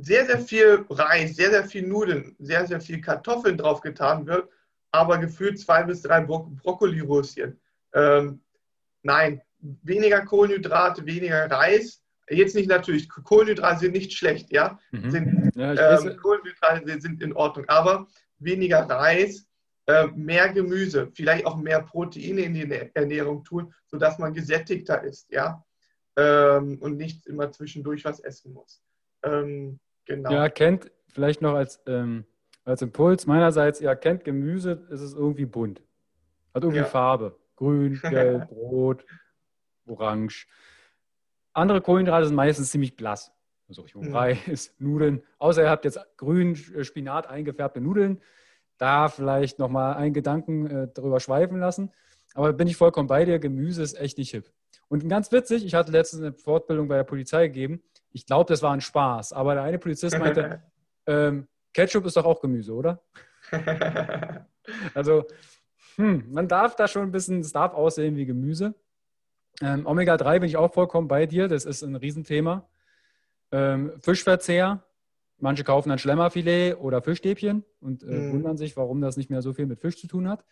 [0.00, 4.48] sehr, sehr viel Reis, sehr, sehr viel Nudeln, sehr, sehr viel Kartoffeln drauf getan wird,
[4.90, 7.60] aber gefühlt zwei bis drei Bro Brokkoli-Röschen.
[7.94, 8.40] Ähm,
[9.02, 12.02] nein, weniger Kohlenhydrate, weniger Reis.
[12.30, 14.78] Jetzt nicht natürlich, Kohlenhydrate sind nicht schlecht, ja.
[14.90, 15.10] Mhm.
[15.10, 18.06] Sind, ja ähm, Kohlenhydrate sind in Ordnung, aber
[18.38, 19.46] weniger Reis,
[19.86, 25.30] äh, mehr Gemüse, vielleicht auch mehr Proteine in die Ernährung tun, sodass man gesättigter ist,
[25.30, 25.64] ja,
[26.16, 28.82] ähm, und nicht immer zwischendurch was essen muss.
[29.22, 30.30] Ähm, genau.
[30.30, 32.24] Ja, kennt vielleicht noch als, ähm,
[32.64, 35.82] als Impuls meinerseits, ihr kennt Gemüse, ist es irgendwie bunt.
[36.54, 36.84] Hat irgendwie ja.
[36.84, 37.38] Farbe.
[37.56, 39.04] Grün, gelb, rot,
[39.86, 40.46] orange.
[41.52, 43.32] Andere Kohlenhydrate sind meistens ziemlich blass.
[43.68, 44.14] Also mhm.
[44.14, 45.22] Reis, Nudeln.
[45.38, 48.20] Außer ihr habt jetzt grün äh, Spinat eingefärbte Nudeln.
[48.78, 51.92] Da vielleicht nochmal einen Gedanken äh, darüber schweifen lassen.
[52.34, 54.52] Aber bin ich vollkommen bei dir, Gemüse ist echt nicht hip.
[54.88, 57.82] Und ganz witzig, ich hatte letztens eine Fortbildung bei der Polizei gegeben.
[58.12, 59.32] Ich glaube, das war ein Spaß.
[59.32, 60.62] Aber der eine Polizist meinte,
[61.06, 63.02] ähm, Ketchup ist doch auch Gemüse, oder?
[64.94, 65.24] also,
[65.96, 68.74] hm, man darf da schon ein bisschen, es darf aussehen wie Gemüse.
[69.60, 72.68] Ähm, Omega-3 bin ich auch vollkommen bei dir, das ist ein Riesenthema.
[73.50, 74.84] Ähm, Fischverzehr.
[75.40, 78.32] Manche kaufen dann Schlemmerfilet oder Fischstäbchen und äh, mm.
[78.32, 80.44] wundern sich, warum das nicht mehr so viel mit Fisch zu tun hat.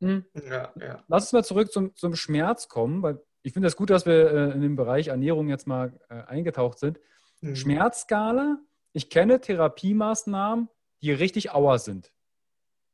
[0.00, 0.24] Hm.
[0.48, 1.02] Ja, ja.
[1.08, 4.06] Lass uns mal zurück zum, zum Schmerz kommen, weil ich finde es das gut, dass
[4.06, 6.98] wir äh, in den Bereich Ernährung jetzt mal äh, eingetaucht sind.
[7.42, 7.54] Mm.
[7.54, 8.58] Schmerzskala,
[8.92, 10.68] ich kenne Therapiemaßnahmen,
[11.00, 12.10] die richtig auer sind.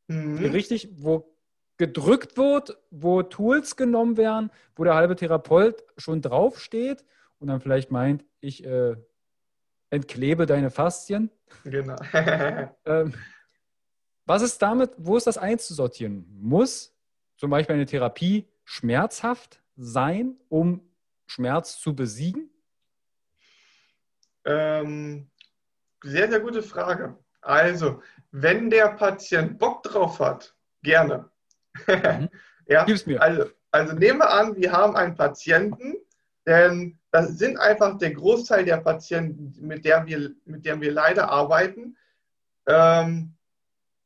[0.09, 0.36] Mm.
[0.36, 1.34] Die richtig, wo
[1.78, 7.03] gedrückt wird, wo Tools genommen werden, wo der halbe Therapeut schon draufsteht
[7.38, 8.94] und dann vielleicht meint, ich äh,
[9.88, 11.30] entklebe deine Faszien.
[11.64, 11.96] Genau.
[12.84, 13.14] ähm,
[14.26, 16.26] was ist damit, wo ist das einzusortieren?
[16.42, 16.94] Muss
[17.38, 20.80] zum Beispiel eine Therapie schmerzhaft sein, um
[21.26, 22.50] Schmerz zu besiegen?
[24.44, 25.30] Ähm,
[26.02, 27.16] sehr, sehr gute Frage.
[27.40, 31.30] Also, wenn der Patient Bock drauf hat, gerne.
[31.86, 32.28] Mhm.
[32.66, 33.20] ja, Gib's mir.
[33.20, 35.96] Also, also nehmen wir an, wir haben einen Patienten,
[36.46, 41.30] denn das sind einfach der Großteil der Patienten, mit der wir, mit der wir leider
[41.30, 41.96] arbeiten,
[42.66, 43.34] ähm,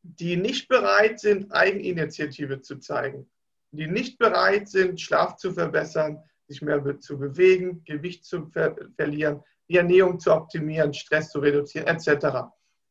[0.03, 3.29] die nicht bereit sind, Eigeninitiative zu zeigen,
[3.77, 9.43] die nicht bereit sind, Schlaf zu verbessern, sich mehr zu bewegen, Gewicht zu ver verlieren,
[9.69, 12.49] die Ernährung zu optimieren, Stress zu reduzieren, etc.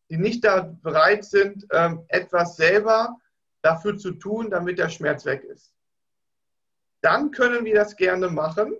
[0.10, 3.16] Die nicht da bereit sind, ähm, etwas selber
[3.62, 5.74] dafür zu tun, damit der Schmerz weg ist.
[7.02, 8.76] Dann können wir das gerne machen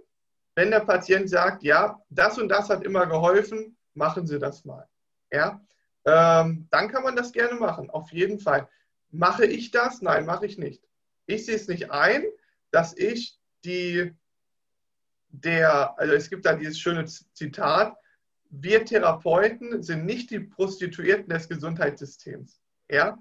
[0.56, 4.88] wenn der Patient sagt, ja, das und das hat immer geholfen, machen Sie das mal.
[5.32, 5.62] Ja,
[6.06, 8.68] ähm, dann kann man das gerne machen, auf jeden Fall.
[9.12, 10.02] Mache ich das?
[10.02, 10.82] Nein, mache ich nicht.
[11.28, 12.24] Ich sehe es nicht ein,
[12.72, 14.14] dass ich die,
[15.30, 17.96] der, also es gibt da dieses schöne Zitat,
[18.50, 22.62] wir Therapeuten sind nicht die Prostituierten des Gesundheitssystems.
[22.90, 23.18] Ja?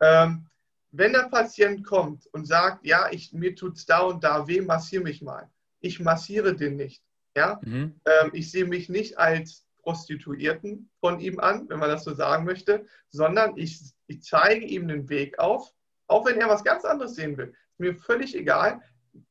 [0.00, 0.46] Ähm,
[0.92, 4.60] wenn der Patient kommt und sagt, ja, ich, mir tut es da und da weh,
[4.60, 7.02] massiere mich mal, ich massiere den nicht.
[7.36, 7.60] Ja?
[7.62, 8.00] Mhm.
[8.04, 12.44] Ähm, ich sehe mich nicht als Prostituierten von ihm an, wenn man das so sagen
[12.44, 15.72] möchte, sondern ich, ich zeige ihm den Weg auf,
[16.10, 17.48] auch wenn er was ganz anderes sehen will.
[17.48, 18.80] Ist mir völlig egal.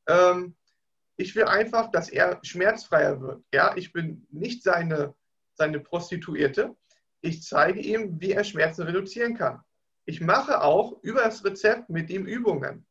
[0.06, 0.56] Ähm,
[1.16, 3.44] ich will einfach, dass er schmerzfreier wird.
[3.52, 5.14] Ja, ich bin nicht seine,
[5.54, 6.74] seine Prostituierte.
[7.20, 9.62] Ich zeige ihm, wie er Schmerzen reduzieren kann.
[10.06, 12.86] Ich mache auch über das Rezept mit ihm Übungen,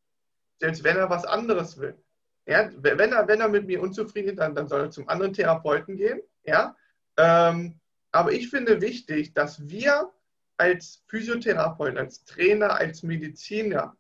[0.60, 1.98] selbst wenn er was anderes will.
[2.46, 5.34] Ja, wenn, er, wenn er mit mir unzufrieden ist, dann, dann soll er zum anderen
[5.34, 6.22] Therapeuten gehen.
[6.44, 6.76] Ja?
[7.18, 7.80] Ähm,
[8.12, 10.12] aber ich finde wichtig, dass wir
[10.60, 13.96] als Physiotherapeut, als Trainer, als Mediziner,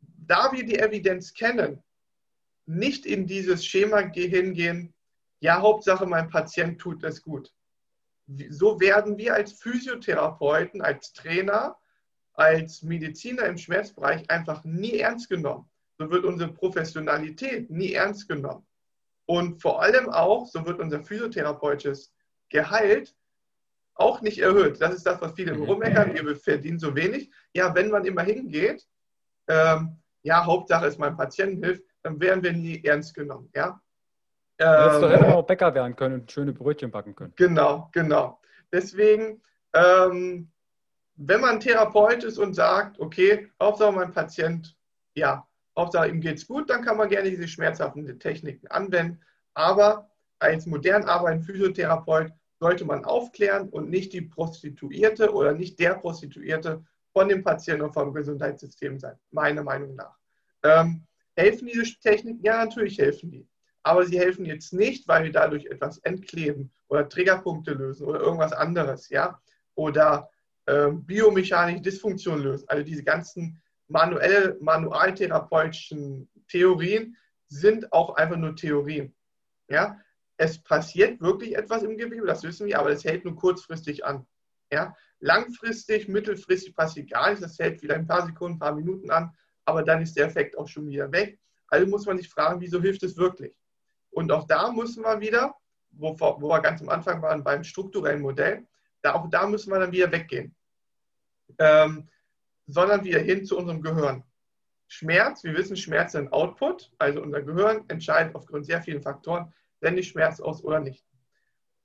[0.00, 1.82] da wir die Evidenz kennen,
[2.66, 4.92] nicht in dieses Schema hingehen,
[5.38, 7.52] ja, Hauptsache mein Patient tut es gut.
[8.50, 11.76] So werden wir als Physiotherapeuten, als Trainer,
[12.32, 15.70] als Mediziner im Schmerzbereich einfach nie ernst genommen.
[15.98, 18.66] So wird unsere Professionalität nie ernst genommen.
[19.26, 22.12] Und vor allem auch, so wird unser physiotherapeutisches
[22.48, 23.14] Gehalt
[23.96, 24.80] auch nicht erhöht.
[24.80, 25.64] Das ist das, was viele mhm.
[25.64, 27.30] rummeckern, ihr verdient so wenig.
[27.54, 28.86] Ja, wenn man immer hingeht,
[29.48, 33.50] ähm, ja, Hauptsache ist mein Patienten hilft, dann werden wir nie ernst genommen.
[33.54, 33.80] Ja?
[34.58, 37.32] Ähm, du hättest auch Bäcker werden können und schöne Brötchen backen können.
[37.36, 38.40] Genau, genau.
[38.72, 39.42] Deswegen,
[39.74, 40.50] ähm,
[41.14, 44.76] wenn man Therapeut ist und sagt, okay, Hauptsache mein Patient,
[45.14, 45.46] ja,
[45.78, 49.20] Hauptsache ihm geht es gut, dann kann man gerne diese schmerzhaften Techniken anwenden.
[49.54, 55.94] Aber als modern arbeitender Physiotherapeut sollte man aufklären und nicht die Prostituierte oder nicht der
[55.94, 60.16] Prostituierte von dem Patienten und vom Gesundheitssystem sein, meiner Meinung nach.
[60.62, 62.42] Ähm, helfen diese Techniken?
[62.42, 63.48] Ja, natürlich helfen die.
[63.82, 68.52] Aber sie helfen jetzt nicht, weil wir dadurch etwas entkleben oder Triggerpunkte lösen oder irgendwas
[68.52, 69.40] anderes, ja?
[69.74, 70.28] Oder
[70.66, 72.68] ähm, biomechanische Dysfunktion lösen.
[72.68, 77.16] Also diese ganzen manuell, manualtherapeutischen Theorien
[77.48, 79.14] sind auch einfach nur Theorien.
[79.68, 79.98] Ja?
[80.36, 84.26] Es passiert wirklich etwas im Gewebe, das wissen wir, aber es hält nur kurzfristig an.
[84.70, 84.94] Ja?
[85.20, 89.34] Langfristig, mittelfristig passiert gar nichts, das hält wieder ein paar Sekunden, ein paar Minuten an,
[89.64, 91.38] aber dann ist der Effekt auch schon wieder weg.
[91.68, 93.54] Also muss man sich fragen, wieso hilft es wirklich?
[94.10, 95.54] Und auch da müssen wir wieder,
[95.90, 98.66] wo, wo wir ganz am Anfang waren beim strukturellen Modell,
[99.02, 100.54] da, auch da müssen wir dann wieder weggehen.
[101.58, 102.08] Ähm,
[102.66, 104.24] sondern wieder hin zu unserem Gehirn.
[104.88, 109.52] Schmerz, wir wissen, Schmerz ist ein Output, also unser Gehirn entscheidet aufgrund sehr vielen Faktoren,
[109.96, 111.04] ich Schmerz aus oder nicht.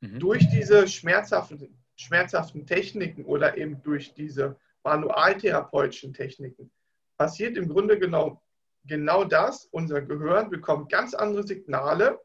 [0.02, 0.20] Mhm.
[0.20, 6.72] Durch diese schmerzhaften, schmerzhaften Techniken oder eben durch diese manualtherapeutischen Techniken
[7.18, 8.41] passiert im Grunde genau,
[8.86, 9.66] genau das.
[9.66, 12.20] Unser Gehirn bekommt ganz andere Signale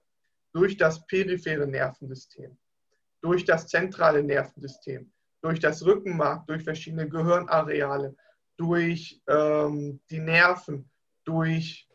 [0.53, 2.57] durch das periphere Nervensystem,
[3.21, 5.13] durch das zentrale Nervensystem,
[5.43, 8.17] durch das Rückenmark, durch verschiedene Gehirnareale,
[8.57, 10.91] durch ähm, die Nerven,
[11.25, 11.86] durch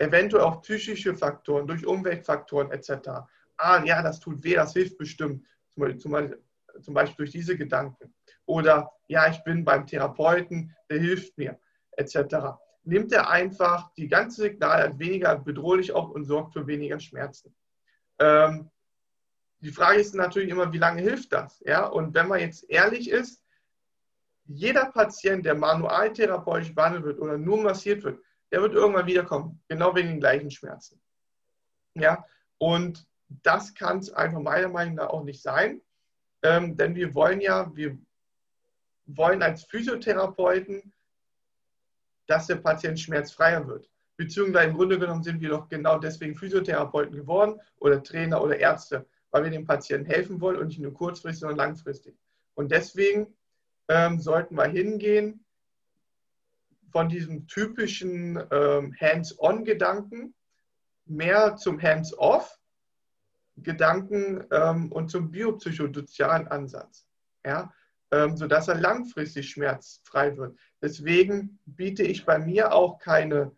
[0.00, 3.10] eventuell auch psychische Faktoren, durch Umweltfaktoren etc.
[3.56, 6.34] Ah, ja, das tut weh, das hilft bestimmt, zum, zum,
[6.80, 8.14] zum Beispiel durch diese Gedanken.
[8.46, 11.58] Oder ja, ich bin beim Therapeuten, der hilft mir,
[11.92, 12.58] etc.
[12.82, 17.54] Nimmt er einfach die ganze Signale weniger bedrohlich auf und sorgt für weniger Schmerzen.
[18.18, 18.70] Ähm,
[19.60, 21.62] die Frage ist natürlich immer, wie lange hilft das?
[21.66, 21.84] Ja?
[21.84, 23.44] Und wenn man jetzt ehrlich ist,
[24.46, 28.18] jeder Patient, der manualtherapeutisch behandelt wird oder nur massiert wird,
[28.50, 31.00] der wird irgendwann wiederkommen, genau wegen den gleichen Schmerzen.
[31.94, 32.24] Ja,
[32.58, 35.80] und das kann es einfach meiner Meinung nach auch nicht sein,
[36.42, 37.98] ähm, denn wir wollen ja, wir
[39.06, 40.92] wollen als Physiotherapeuten,
[42.26, 43.88] dass der Patient schmerzfreier wird.
[44.16, 49.06] Beziehungsweise im Grunde genommen sind wir doch genau deswegen Physiotherapeuten geworden oder Trainer oder Ärzte,
[49.30, 52.16] weil wir dem Patienten helfen wollen und nicht nur kurzfristig, sondern langfristig.
[52.54, 53.34] Und deswegen
[53.88, 55.44] ähm, sollten wir hingehen
[56.90, 60.34] von diesem typischen ähm, Hands-on-Gedanken
[61.06, 67.06] mehr zum Hands-off-Gedanken ähm, und zum biopsychosozialen Ansatz,
[67.44, 67.72] ja?
[68.12, 70.58] Ähm, sodass er langfristig schmerzfrei wird.
[70.82, 73.52] Deswegen biete ich bei mir auch keine,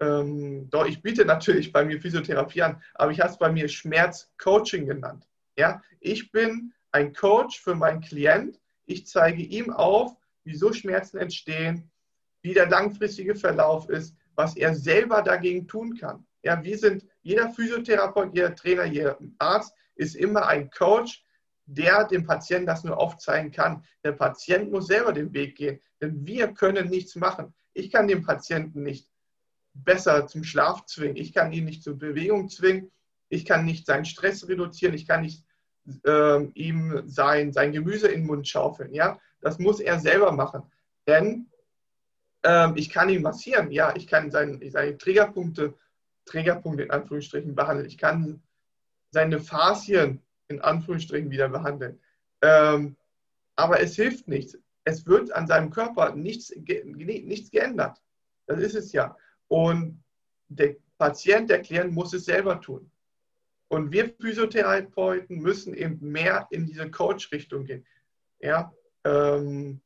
[0.00, 3.68] ähm, doch ich biete natürlich bei mir Physiotherapie an, aber ich habe es bei mir
[3.68, 5.28] Schmerzcoaching genannt.
[5.56, 5.80] Ja?
[6.00, 11.92] Ich bin ein Coach für meinen Klient, ich zeige ihm auf, wieso Schmerzen entstehen,
[12.42, 16.26] wie der langfristige Verlauf ist, was er selber dagegen tun kann.
[16.42, 21.24] Ja, wir sind, jeder Physiotherapeut, jeder Trainer, jeder Arzt ist immer ein Coach,
[21.66, 23.84] der dem Patienten das nur aufzeigen kann.
[24.02, 27.54] Der Patient muss selber den Weg gehen, denn wir können nichts machen.
[27.74, 29.08] Ich kann den Patienten nicht
[29.74, 31.16] besser zum Schlaf zwingen.
[31.16, 32.90] Ich kann ihn nicht zur Bewegung zwingen.
[33.28, 34.94] Ich kann nicht seinen Stress reduzieren.
[34.94, 35.44] Ich kann nicht
[36.04, 38.92] äh, ihm sein, sein Gemüse in den Mund schaufeln.
[38.92, 39.20] Ja?
[39.40, 40.62] Das muss er selber machen.
[41.06, 41.49] Denn
[42.42, 43.70] ähm, ich kann ihn massieren.
[43.70, 45.74] Ja, ich kann seine, seine Trägerpunkte,
[46.24, 47.88] Trägerpunkte in Anführungsstrichen behandeln.
[47.88, 48.42] Ich kann
[49.10, 52.00] seine Faszien in Anführungsstrichen wieder behandeln.
[52.42, 52.96] Ähm,
[53.56, 54.58] aber es hilft nichts.
[54.84, 58.02] Es wird an seinem Körper nichts, nichts geändert.
[58.46, 59.16] Das ist es ja.
[59.48, 60.02] Und
[60.48, 62.90] der Patient, der Klient muss es selber tun.
[63.68, 67.86] Und wir Physiotherapeuten müssen eben mehr in diese Coach-Richtung gehen.
[68.40, 68.72] Ja,
[69.04, 69.80] ähm,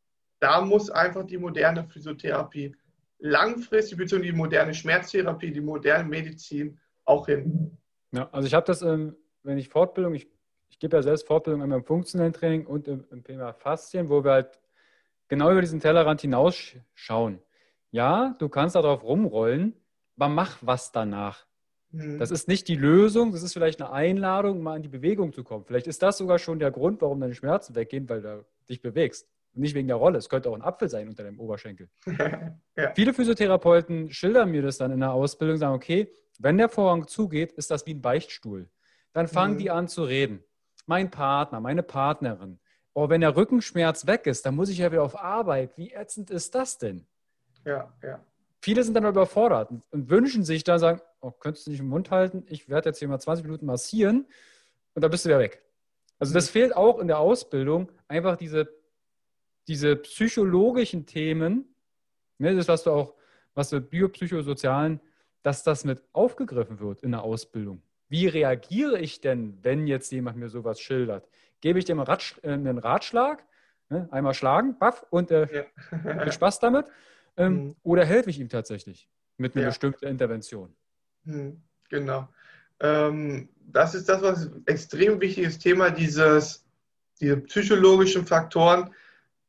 [0.45, 2.77] da muss einfach die moderne Physiotherapie
[3.19, 7.79] langfristig, beziehungsweise die moderne Schmerztherapie, die moderne Medizin auch hin.
[8.13, 10.29] Ja, also ich habe das, ähm, wenn ich Fortbildung, ich,
[10.69, 14.23] ich gebe ja selbst Fortbildung einmal im funktionellen Training und im, im Thema Faszien, wo
[14.23, 14.61] wir halt
[15.29, 17.39] genau über diesen Tellerrand hinausschauen.
[17.91, 19.75] Ja, du kannst darauf rumrollen,
[20.19, 21.47] aber mach was danach.
[21.91, 22.19] Mhm.
[22.19, 25.43] Das ist nicht die Lösung, das ist vielleicht eine Einladung, mal in die Bewegung zu
[25.43, 25.65] kommen.
[25.65, 29.27] Vielleicht ist das sogar schon der Grund, warum deine Schmerzen weggehen, weil du dich bewegst.
[29.55, 30.19] Nicht wegen der Rolle.
[30.19, 31.89] Es könnte auch ein Apfel sein unter dem Oberschenkel.
[32.77, 32.93] ja.
[32.95, 37.53] Viele Physiotherapeuten schildern mir das dann in der Ausbildung, sagen, okay, wenn der Vorhang zugeht,
[37.53, 38.69] ist das wie ein Beichtstuhl.
[39.13, 39.59] Dann fangen mhm.
[39.59, 40.43] die an zu reden.
[40.87, 42.59] Mein Partner, meine Partnerin.
[42.93, 45.77] Oh, wenn der Rückenschmerz weg ist, dann muss ich ja wieder auf Arbeit.
[45.77, 47.07] Wie ätzend ist das denn?
[47.65, 48.21] Ja, ja.
[48.61, 52.11] Viele sind dann überfordert und wünschen sich dann, sagen, oh, könntest du nicht im Mund
[52.11, 52.45] halten?
[52.49, 54.27] Ich werde jetzt hier mal 20 Minuten massieren
[54.95, 55.63] und dann bist du wieder weg.
[56.19, 56.53] Also das mhm.
[56.53, 58.69] fehlt auch in der Ausbildung, einfach diese,
[59.69, 61.75] diese psychologischen Themen,
[62.39, 63.15] ne, das, was du auch,
[63.55, 65.01] was du biopsychosozialen,
[65.43, 67.83] dass das mit aufgegriffen wird in der Ausbildung.
[68.09, 71.29] Wie reagiere ich denn, wenn jetzt jemand mir sowas schildert?
[71.61, 73.45] Gebe ich dem einen Ratschlag,
[73.89, 75.67] ne, einmal schlagen, baff, und äh,
[76.05, 76.33] ja.
[76.33, 76.87] Spaß damit?
[77.37, 77.77] Ähm, mhm.
[77.83, 79.69] Oder helfe ich ihm tatsächlich mit einer ja.
[79.71, 80.75] bestimmten Intervention?
[81.25, 81.63] Mhm.
[81.89, 82.29] Genau.
[82.81, 86.65] Ähm, das ist das, was extrem wichtiges Thema, dieses,
[87.21, 88.91] diese psychologischen Faktoren,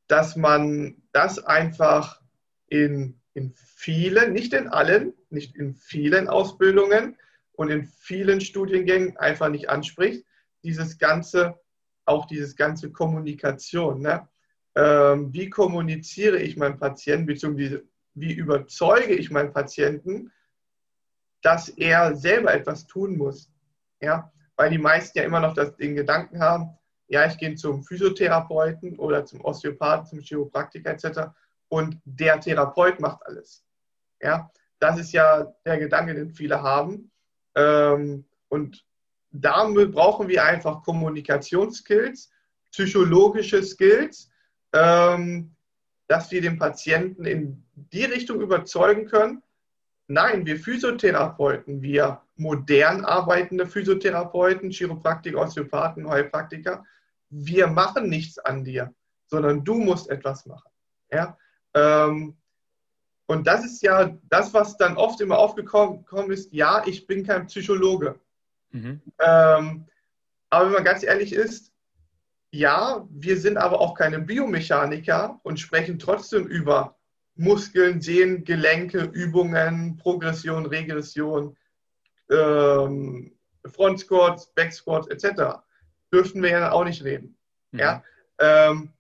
[0.07, 2.21] dass man das einfach
[2.67, 7.17] in, in vielen, nicht in allen, nicht in vielen Ausbildungen
[7.53, 10.25] und in vielen Studiengängen einfach nicht anspricht.
[10.63, 11.59] Dieses ganze,
[12.05, 14.01] auch dieses ganze Kommunikation.
[14.01, 14.27] Ne?
[14.75, 17.83] ähm, wie kommuniziere ich meinem Patienten, beziehungsweise
[18.13, 20.31] wie überzeuge ich meinen Patienten,
[21.41, 23.51] dass er selber etwas tun muss.
[24.01, 24.31] Ja?
[24.55, 26.77] Weil die meisten ja immer noch das, den Gedanken haben,
[27.07, 31.31] ja, ich gehe zum Physiotherapeuten oder zum Osteopathen, zum Chiropraktiker etc.
[31.69, 33.63] und der Therapeut macht alles.
[34.21, 34.49] Ja?
[34.79, 37.11] Das ist ja der Gedanke, den viele haben.
[37.55, 38.85] Ähm, und
[39.31, 42.31] damit brauchen wir einfach Kommunikationsskills,
[42.71, 44.29] psychologische Skills,
[44.73, 45.55] ähm,
[46.07, 49.41] dass wir den Patienten in die Richtung überzeugen können.
[50.07, 56.85] Nein, wir Physiotherapeuten, wir modern arbeitende Physiotherapeuten, Chiropraktiker, Osteopathen, Heilpraktiker,
[57.29, 58.93] wir machen nichts an dir,
[59.27, 60.69] sondern du musst etwas machen.
[61.11, 61.37] Ja?
[61.73, 62.37] Ähm,
[63.27, 67.47] und das ist ja das, was dann oft immer aufgekommen ist, ja, ich bin kein
[67.47, 68.19] Psychologe.
[68.71, 69.01] Mhm.
[69.19, 69.85] Ähm,
[70.49, 71.71] aber wenn man ganz ehrlich ist,
[72.51, 76.95] ja, wir sind aber auch keine Biomechaniker und sprechen trotzdem über
[77.35, 81.57] Muskeln, Sehnen, Gelenke, Übungen, Progression, Regression,
[82.31, 85.57] ähm, Front Squats, Back Squats etc.
[86.13, 87.37] Dürften wir ja auch nicht reden.
[87.71, 87.79] Mhm.
[87.79, 88.03] Ja?
[88.39, 88.93] Ähm,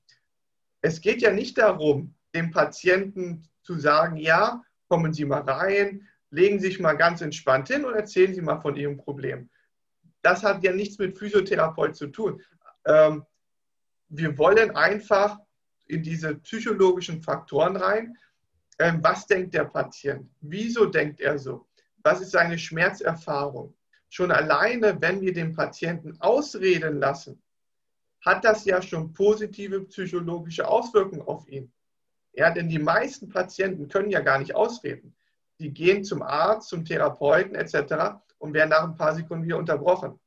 [0.81, 6.59] es geht ja nicht darum, dem Patienten zu sagen, ja, kommen Sie mal rein, legen
[6.59, 9.49] Sie sich mal ganz entspannt hin und erzählen Sie mal von Ihrem Problem.
[10.21, 12.41] Das hat ja nichts mit Physiotherapeut zu tun.
[12.85, 13.25] Ähm,
[14.09, 15.39] wir wollen einfach
[15.87, 18.17] in diese psychologischen Faktoren rein.
[18.79, 20.29] Ähm, was denkt der Patient?
[20.41, 21.67] Wieso denkt er so?
[22.03, 23.73] Was ist seine Schmerzerfahrung?
[24.15, 27.43] Schon alleine, wenn wir den Patienten ausreden lassen,
[28.21, 31.69] hat das ja schon positive psychologische Auswirkungen auf ihn.
[32.31, 35.13] Ja, denn die meisten Patienten können ja gar nicht ausreden.
[35.59, 38.21] Die gehen zum Arzt, zum Therapeuten etc.
[38.37, 40.17] und werden nach ein paar Sekunden wieder unterbrochen.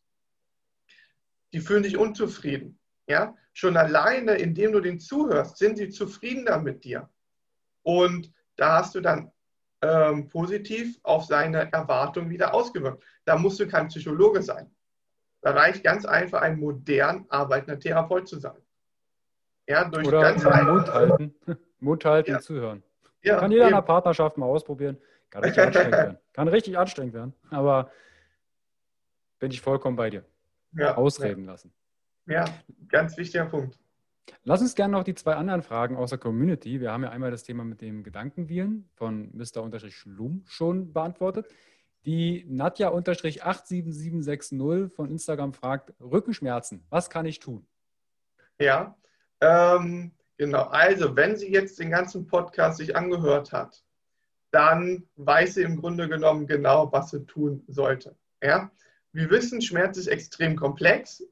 [1.55, 2.79] Die fühlen sich unzufrieden.
[3.07, 7.09] Ja, schon alleine, indem du den zuhörst, sind sie zufriedener mit dir.
[7.85, 9.33] Und da hast du dann
[9.83, 13.03] ähm, positiv auf seine Erwartung wieder ausgewirkt.
[13.25, 14.71] Da musst du kein Psychologe sein.
[15.41, 18.61] Da reicht ganz einfach ein modern arbeitender Therapeut zu sein.
[19.69, 20.53] Ja, durch Oder ganz Mut
[20.89, 21.35] halten,
[21.79, 22.41] Mut halten, ja.
[22.41, 22.83] zuhören.
[23.23, 23.75] Ja, Kann jeder eben.
[23.75, 24.99] in der Partnerschaft mal ausprobieren.
[25.31, 26.19] Kann richtig anstrengend werden.
[26.33, 27.35] Kann richtig anstrengend werden.
[27.51, 27.91] Aber
[29.39, 30.25] bin ich vollkommen bei dir.
[30.73, 31.73] Ja, Ausreden lassen.
[32.27, 32.45] Ja,
[32.89, 33.79] ganz wichtiger Punkt.
[34.45, 36.81] Lass uns gerne noch die zwei anderen Fragen aus der Community.
[36.81, 39.71] Wir haben ja einmal das Thema mit dem Gedankenviren von Mr.
[40.47, 41.47] schon beantwortet.
[42.05, 47.67] Die Nadja-87760 von Instagram fragt: Rückenschmerzen, was kann ich tun?
[48.61, 48.97] Ja,
[49.41, 50.65] ähm, genau.
[50.65, 53.85] Also, wenn sie jetzt den ganzen Podcast sich angehört hat,
[54.51, 58.17] dann weiß sie im Grunde genommen genau, was sie tun sollte.
[58.43, 58.71] Ja?
[59.13, 61.23] Wir wissen, Schmerz ist extrem komplex.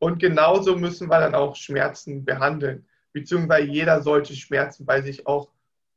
[0.00, 5.50] Und genauso müssen wir dann auch Schmerzen behandeln, beziehungsweise jeder sollte Schmerzen bei sich auch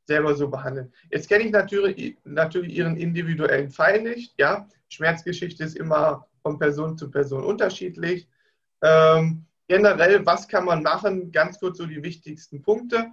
[0.06, 0.92] selber so behandeln.
[1.10, 4.34] Jetzt kenne ich natürlich, natürlich Ihren individuellen Fall nicht.
[4.38, 4.68] Ja?
[4.88, 8.28] Schmerzgeschichte ist immer von Person zu Person unterschiedlich.
[8.82, 11.32] Ähm, generell, was kann man machen?
[11.32, 13.10] Ganz kurz so die wichtigsten Punkte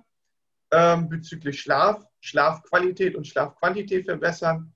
[0.72, 4.74] ähm, bezüglich Schlaf, Schlafqualität und Schlafquantität verbessern,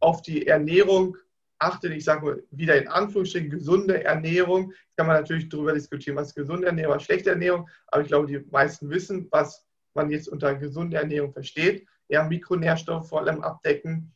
[0.00, 1.16] auf die Ernährung
[1.58, 4.70] achtet, ich sage mal wieder in Anführungsstrichen, gesunde Ernährung.
[4.70, 8.26] Jetzt kann man natürlich darüber diskutieren, was gesunde Ernährung, was schlechte Ernährung, aber ich glaube,
[8.26, 11.86] die meisten wissen, was man jetzt unter gesunde Ernährung versteht.
[12.08, 14.12] Ja, Mikronährstoffe vor allem abdecken,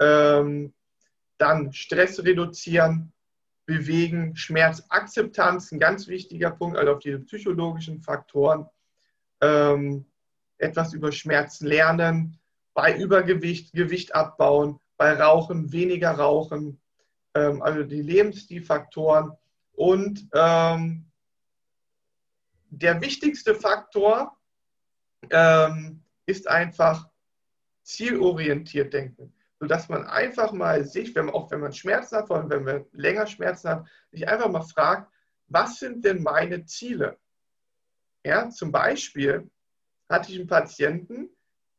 [0.00, 0.72] ähm,
[1.38, 3.12] dann Stress reduzieren,
[3.66, 8.66] bewegen, Schmerzakzeptanz, ein ganz wichtiger Punkt, also auf diese psychologischen Faktoren,
[9.40, 10.04] ähm,
[10.58, 12.38] etwas über Schmerzen lernen,
[12.74, 16.80] bei Übergewicht Gewicht abbauen, bei Rauchen weniger rauchen,
[17.34, 19.32] ähm, also die Lebensstilfaktoren
[19.72, 21.06] und ähm,
[22.70, 24.36] der wichtigste Faktor
[25.30, 27.08] ähm, ist einfach
[27.82, 32.38] zielorientiert denken, sodass man einfach mal sich, wenn man, auch wenn man Schmerzen hat, vor
[32.38, 35.10] allem wenn man länger Schmerzen hat, sich einfach mal fragt,
[35.48, 37.18] was sind denn meine Ziele?
[38.24, 39.50] Ja, zum Beispiel
[40.08, 41.28] hatte ich einen Patienten,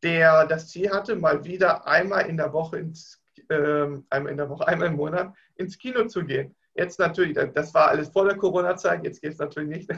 [0.04, 4.50] der das Ziel hatte, mal wieder einmal in der Woche ins, äh, einmal in der
[4.50, 6.56] Woche, einmal im Monat ins Kino zu gehen.
[6.76, 9.92] Jetzt natürlich, das war alles vor der Corona-Zeit, jetzt geht es natürlich nicht.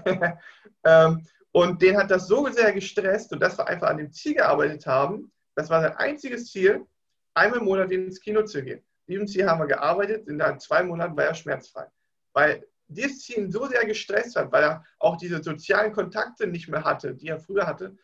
[0.83, 4.35] ähm, und den hat das so sehr gestresst und dass wir einfach an dem Ziel
[4.35, 5.31] gearbeitet haben.
[5.55, 6.85] Das war sein einziges Ziel,
[7.33, 8.83] einmal im Monat ins Kino zu gehen.
[9.07, 11.85] Diesem Ziel haben wir gearbeitet, in zwei Monaten war er schmerzfrei.
[12.33, 16.67] Weil dieses Ziel ihn so sehr gestresst hat, weil er auch diese sozialen Kontakte nicht
[16.67, 17.95] mehr hatte, die er früher hatte,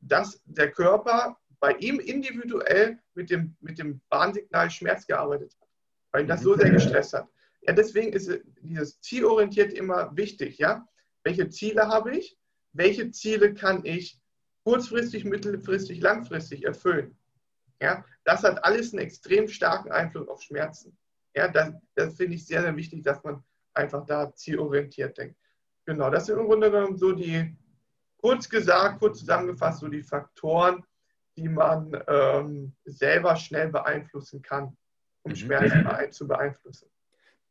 [0.00, 5.68] dass der Körper bei ihm individuell mit dem, mit dem Warnsignal Schmerz gearbeitet hat,
[6.12, 7.28] weil ihn das so sehr gestresst hat.
[7.62, 8.30] Ja, deswegen ist
[8.62, 10.58] dieses zielorientiert immer wichtig.
[10.58, 10.86] Ja?
[11.24, 12.38] Welche Ziele habe ich?
[12.76, 14.20] welche Ziele kann ich
[14.64, 17.16] kurzfristig, mittelfristig, langfristig erfüllen.
[17.80, 20.96] Ja, das hat alles einen extrem starken Einfluss auf Schmerzen.
[21.34, 23.42] Ja, das, das finde ich sehr, sehr wichtig, dass man
[23.74, 25.36] einfach da zielorientiert denkt.
[25.84, 27.56] Genau, das sind im Grunde genommen so die,
[28.16, 30.84] kurz gesagt, kurz zusammengefasst, so die Faktoren,
[31.36, 34.76] die man ähm, selber schnell beeinflussen kann,
[35.22, 35.36] um mhm.
[35.36, 36.88] Schmerzen zu beeinflussen.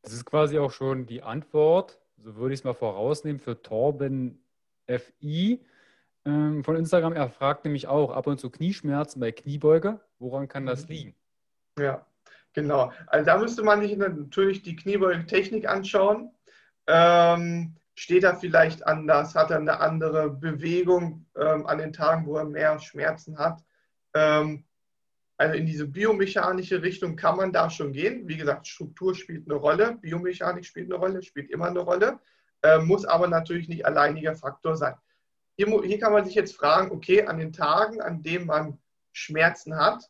[0.02, 4.44] Das ist quasi auch schon die Antwort, so würde ich es mal vorausnehmen, für Torben
[4.88, 5.64] FI
[6.26, 7.14] ähm, von Instagram.
[7.14, 10.00] Er fragt nämlich auch ab und zu Knieschmerzen bei Kniebeuge.
[10.20, 10.94] Woran kann das mhm.
[10.94, 11.16] liegen?
[11.80, 12.06] Ja,
[12.54, 12.92] genau.
[13.08, 16.32] Also da müsste man sich natürlich die Kniebeuge-Technik anschauen.
[16.88, 19.36] Ähm, steht er vielleicht anders?
[19.36, 23.64] Hat er eine andere Bewegung ähm, an den Tagen, wo er mehr Schmerzen hat?
[24.16, 24.64] Ähm,
[25.38, 28.28] also in diese biomechanische Richtung kann man da schon gehen.
[28.28, 32.20] Wie gesagt, Struktur spielt eine Rolle, Biomechanik spielt eine Rolle, spielt immer eine Rolle
[32.66, 34.96] äh, muss aber natürlich nicht alleiniger Faktor sein.
[35.58, 38.80] Hier, hier, kann man sich jetzt fragen, okay, an den Tagen, an denen man
[39.14, 40.10] Schmerzen hat,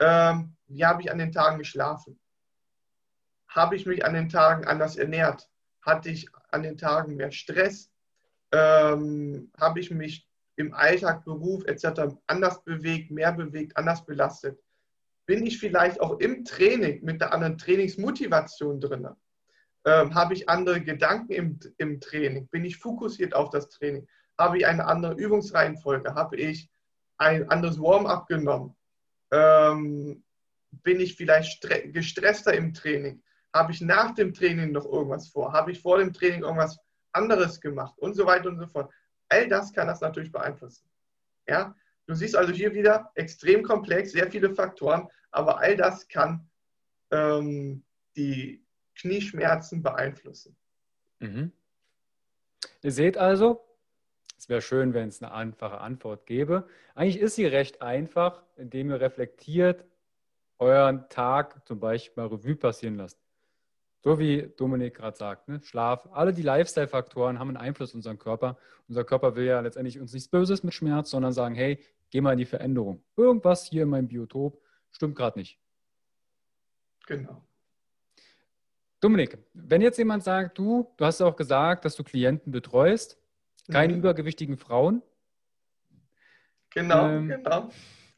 [0.00, 2.18] ähm, wie habe ich an den Tagen geschlafen?
[3.48, 5.48] Habe ich mich an den Tagen anders ernährt?
[5.82, 7.90] Hatte ich an den Tagen mehr Stress?
[8.50, 12.14] Ähm, habe ich mich im Alltag, Beruf etc.
[12.26, 14.58] anders bewegt, mehr bewegt, anders belastet?
[15.26, 19.08] Bin ich vielleicht auch im Training mit einer anderen Trainingsmotivation drin?
[19.84, 22.48] Ähm, habe ich andere Gedanken im, im Training?
[22.48, 24.06] Bin ich fokussiert auf das Training?
[24.38, 26.14] Habe ich eine andere Übungsreihenfolge?
[26.14, 26.68] Habe ich
[27.18, 28.76] ein anderes Warm-up genommen?
[29.30, 30.24] Ähm,
[30.70, 33.22] bin ich vielleicht gestresster im Training?
[33.54, 35.52] Habe ich nach dem Training noch irgendwas vor?
[35.52, 36.78] Habe ich vor dem Training irgendwas
[37.12, 37.98] anderes gemacht?
[37.98, 38.90] Und so weiter und so fort.
[39.32, 40.84] All das kann das natürlich beeinflussen.
[41.48, 41.74] Ja?
[42.06, 46.48] Du siehst also hier wieder extrem komplex, sehr viele Faktoren, aber all das kann
[47.10, 47.82] ähm,
[48.16, 48.62] die,
[48.94, 50.56] Knieschmerzen beeinflussen.
[51.20, 51.52] Mhm.
[52.82, 53.64] Ihr seht also,
[54.38, 56.68] es wäre schön, wenn es eine einfache Antwort gäbe.
[56.94, 59.86] Eigentlich ist sie recht einfach, indem ihr reflektiert,
[60.58, 63.18] euren Tag zum Beispiel mal Revue passieren lasst.
[64.02, 65.60] So wie Dominik gerade sagt, ne?
[65.62, 68.58] Schlaf, alle die Lifestyle-Faktoren haben einen Einfluss auf unseren Körper.
[68.88, 71.78] Unser Körper will ja letztendlich uns nichts Böses mit Schmerz, sondern sagen, hey,
[72.10, 73.04] geh mal in die Veränderung.
[73.16, 74.60] Irgendwas hier in meinem Biotop
[74.90, 75.58] stimmt gerade nicht.
[77.06, 77.44] Genau.
[79.00, 83.18] Dominik, wenn jetzt jemand sagt, du, du hast auch gesagt, dass du Klienten betreust,
[83.70, 84.00] keine mhm.
[84.00, 85.02] übergewichtigen Frauen.
[86.70, 87.70] Genau, ähm, genau.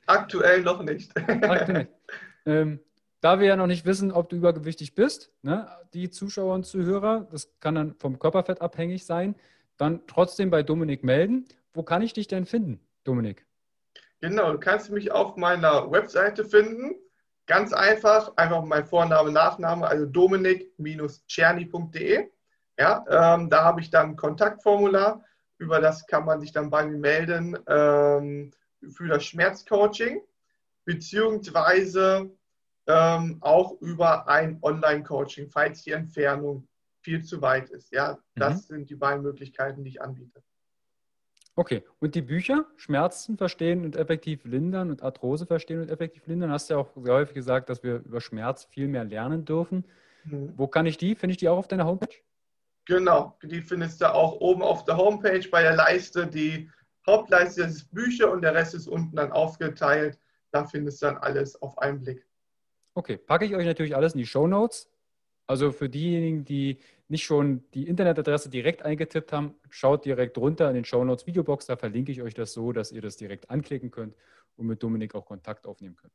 [0.07, 1.15] Aktuell noch nicht.
[1.17, 1.89] Aktuell.
[2.47, 2.79] Ähm,
[3.25, 7.27] da wir ja noch nicht wissen, ob du übergewichtig bist, ne, die Zuschauer und Zuhörer,
[7.31, 9.35] das kann dann vom Körperfett abhängig sein,
[9.77, 11.47] dann trotzdem bei Dominik melden.
[11.73, 13.47] Wo kann ich dich denn finden, Dominik?
[14.21, 16.97] Genau, du kannst mich auf meiner Webseite finden
[17.47, 22.31] Ganz einfach, einfach mein Vorname, Nachname, also dominik-czerny.de.
[22.79, 25.23] Ja, ähm, da habe ich dann ein Kontaktformular,
[25.59, 28.51] über das kann man sich dann bei mir melden ähm,
[28.91, 30.23] für das Schmerzcoaching,
[30.87, 32.31] beziehungsweise
[32.87, 36.69] ähm, auch über ein Online-Coaching, falls die Entfernung
[37.01, 37.93] viel zu weit ist.
[37.93, 38.75] Ja, das mhm.
[38.75, 40.43] sind die beiden Möglichkeiten, die ich anbiete.
[41.57, 46.51] Okay, und die Bücher, Schmerzen verstehen und effektiv lindern und Arthrose verstehen und effektiv lindern,
[46.51, 49.85] hast du ja auch sehr häufig gesagt, dass wir über Schmerz viel mehr lernen dürfen.
[50.25, 50.53] Mhm.
[50.57, 51.15] Wo kann ich die?
[51.15, 52.17] Finde ich die auch auf deiner Homepage?
[52.87, 56.69] Genau, die findest du auch oben auf der Homepage bei der Leiste, die
[57.07, 60.19] Hauptleiste ist Bücher und der Rest ist unten dann aufgeteilt.
[60.53, 62.27] Da findest du dann alles auf einen Blick.
[62.95, 64.89] Okay, packe ich euch natürlich alles in die Show Notes.
[65.47, 70.75] Also für diejenigen, die nicht schon die Internetadresse direkt eingetippt haben, schaut direkt runter in
[70.75, 71.67] den Show Notes Videobox.
[71.67, 74.15] Da verlinke ich euch das so, dass ihr das direkt anklicken könnt
[74.57, 76.15] und mit Dominik auch Kontakt aufnehmen könnt.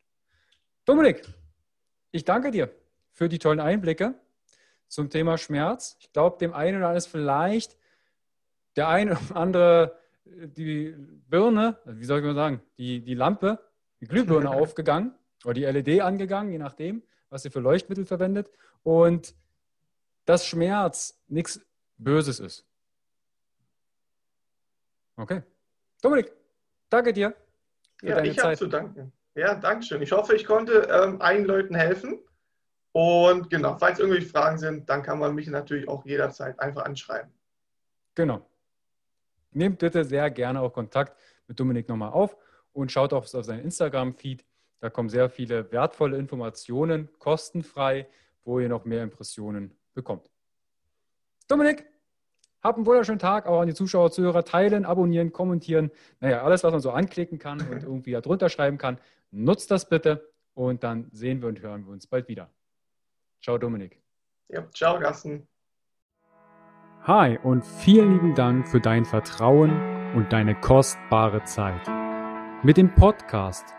[0.86, 1.22] Dominik,
[2.12, 2.72] ich danke dir
[3.12, 4.16] für die tollen Einblicke
[4.88, 5.98] zum Thema Schmerz.
[6.00, 7.78] Ich glaube, dem einen oder anderen ist vielleicht
[8.78, 10.96] der eine oder andere die
[11.28, 13.60] Birne, wie soll ich mal sagen, die, die Lampe,
[14.00, 15.14] die Glühbirne aufgegangen
[15.46, 18.50] oder die LED angegangen, je nachdem, was ihr für Leuchtmittel verwendet.
[18.84, 19.36] Und
[20.26, 21.60] dass Schmerz nichts
[21.98, 22.66] Böses ist.
[25.16, 25.44] Okay.
[26.02, 26.32] Dominik,
[26.90, 27.36] danke dir.
[28.02, 29.12] ja, ich habe zu danken.
[29.36, 30.02] Ja, danke schön.
[30.02, 32.20] Ich hoffe, ich konnte ähm, allen Leuten helfen.
[32.92, 37.32] Und genau, falls irgendwelche Fragen sind, dann kann man mich natürlich auch jederzeit einfach anschreiben.
[38.16, 38.46] Genau.
[39.52, 41.18] Nehmt bitte sehr gerne auch Kontakt
[41.48, 42.36] mit Dominik nochmal auf
[42.74, 44.44] und schaut auch auf seinen Instagram-Feed.
[44.80, 48.08] Da kommen sehr viele wertvolle Informationen, kostenfrei,
[48.44, 50.30] wo ihr noch mehr Impressionen bekommt.
[51.48, 51.86] Dominik,
[52.62, 54.46] habt einen wunderschönen Tag, auch an die Zuschauer, Zuhörer.
[54.46, 55.92] Teilen, abonnieren, kommentieren.
[56.20, 59.00] Naja, alles, was man so anklicken kann und irgendwie darunter schreiben kann.
[59.32, 62.50] Nutzt das bitte und dann sehen wir und hören wir uns bald wieder.
[63.42, 64.02] Ciao, Dominik.
[64.48, 65.48] Ja, ciao, Gassen.
[67.04, 69.72] Hi und vielen lieben Dank für dein Vertrauen
[70.16, 71.88] und deine kostbare Zeit.
[72.62, 73.79] Mit dem Podcast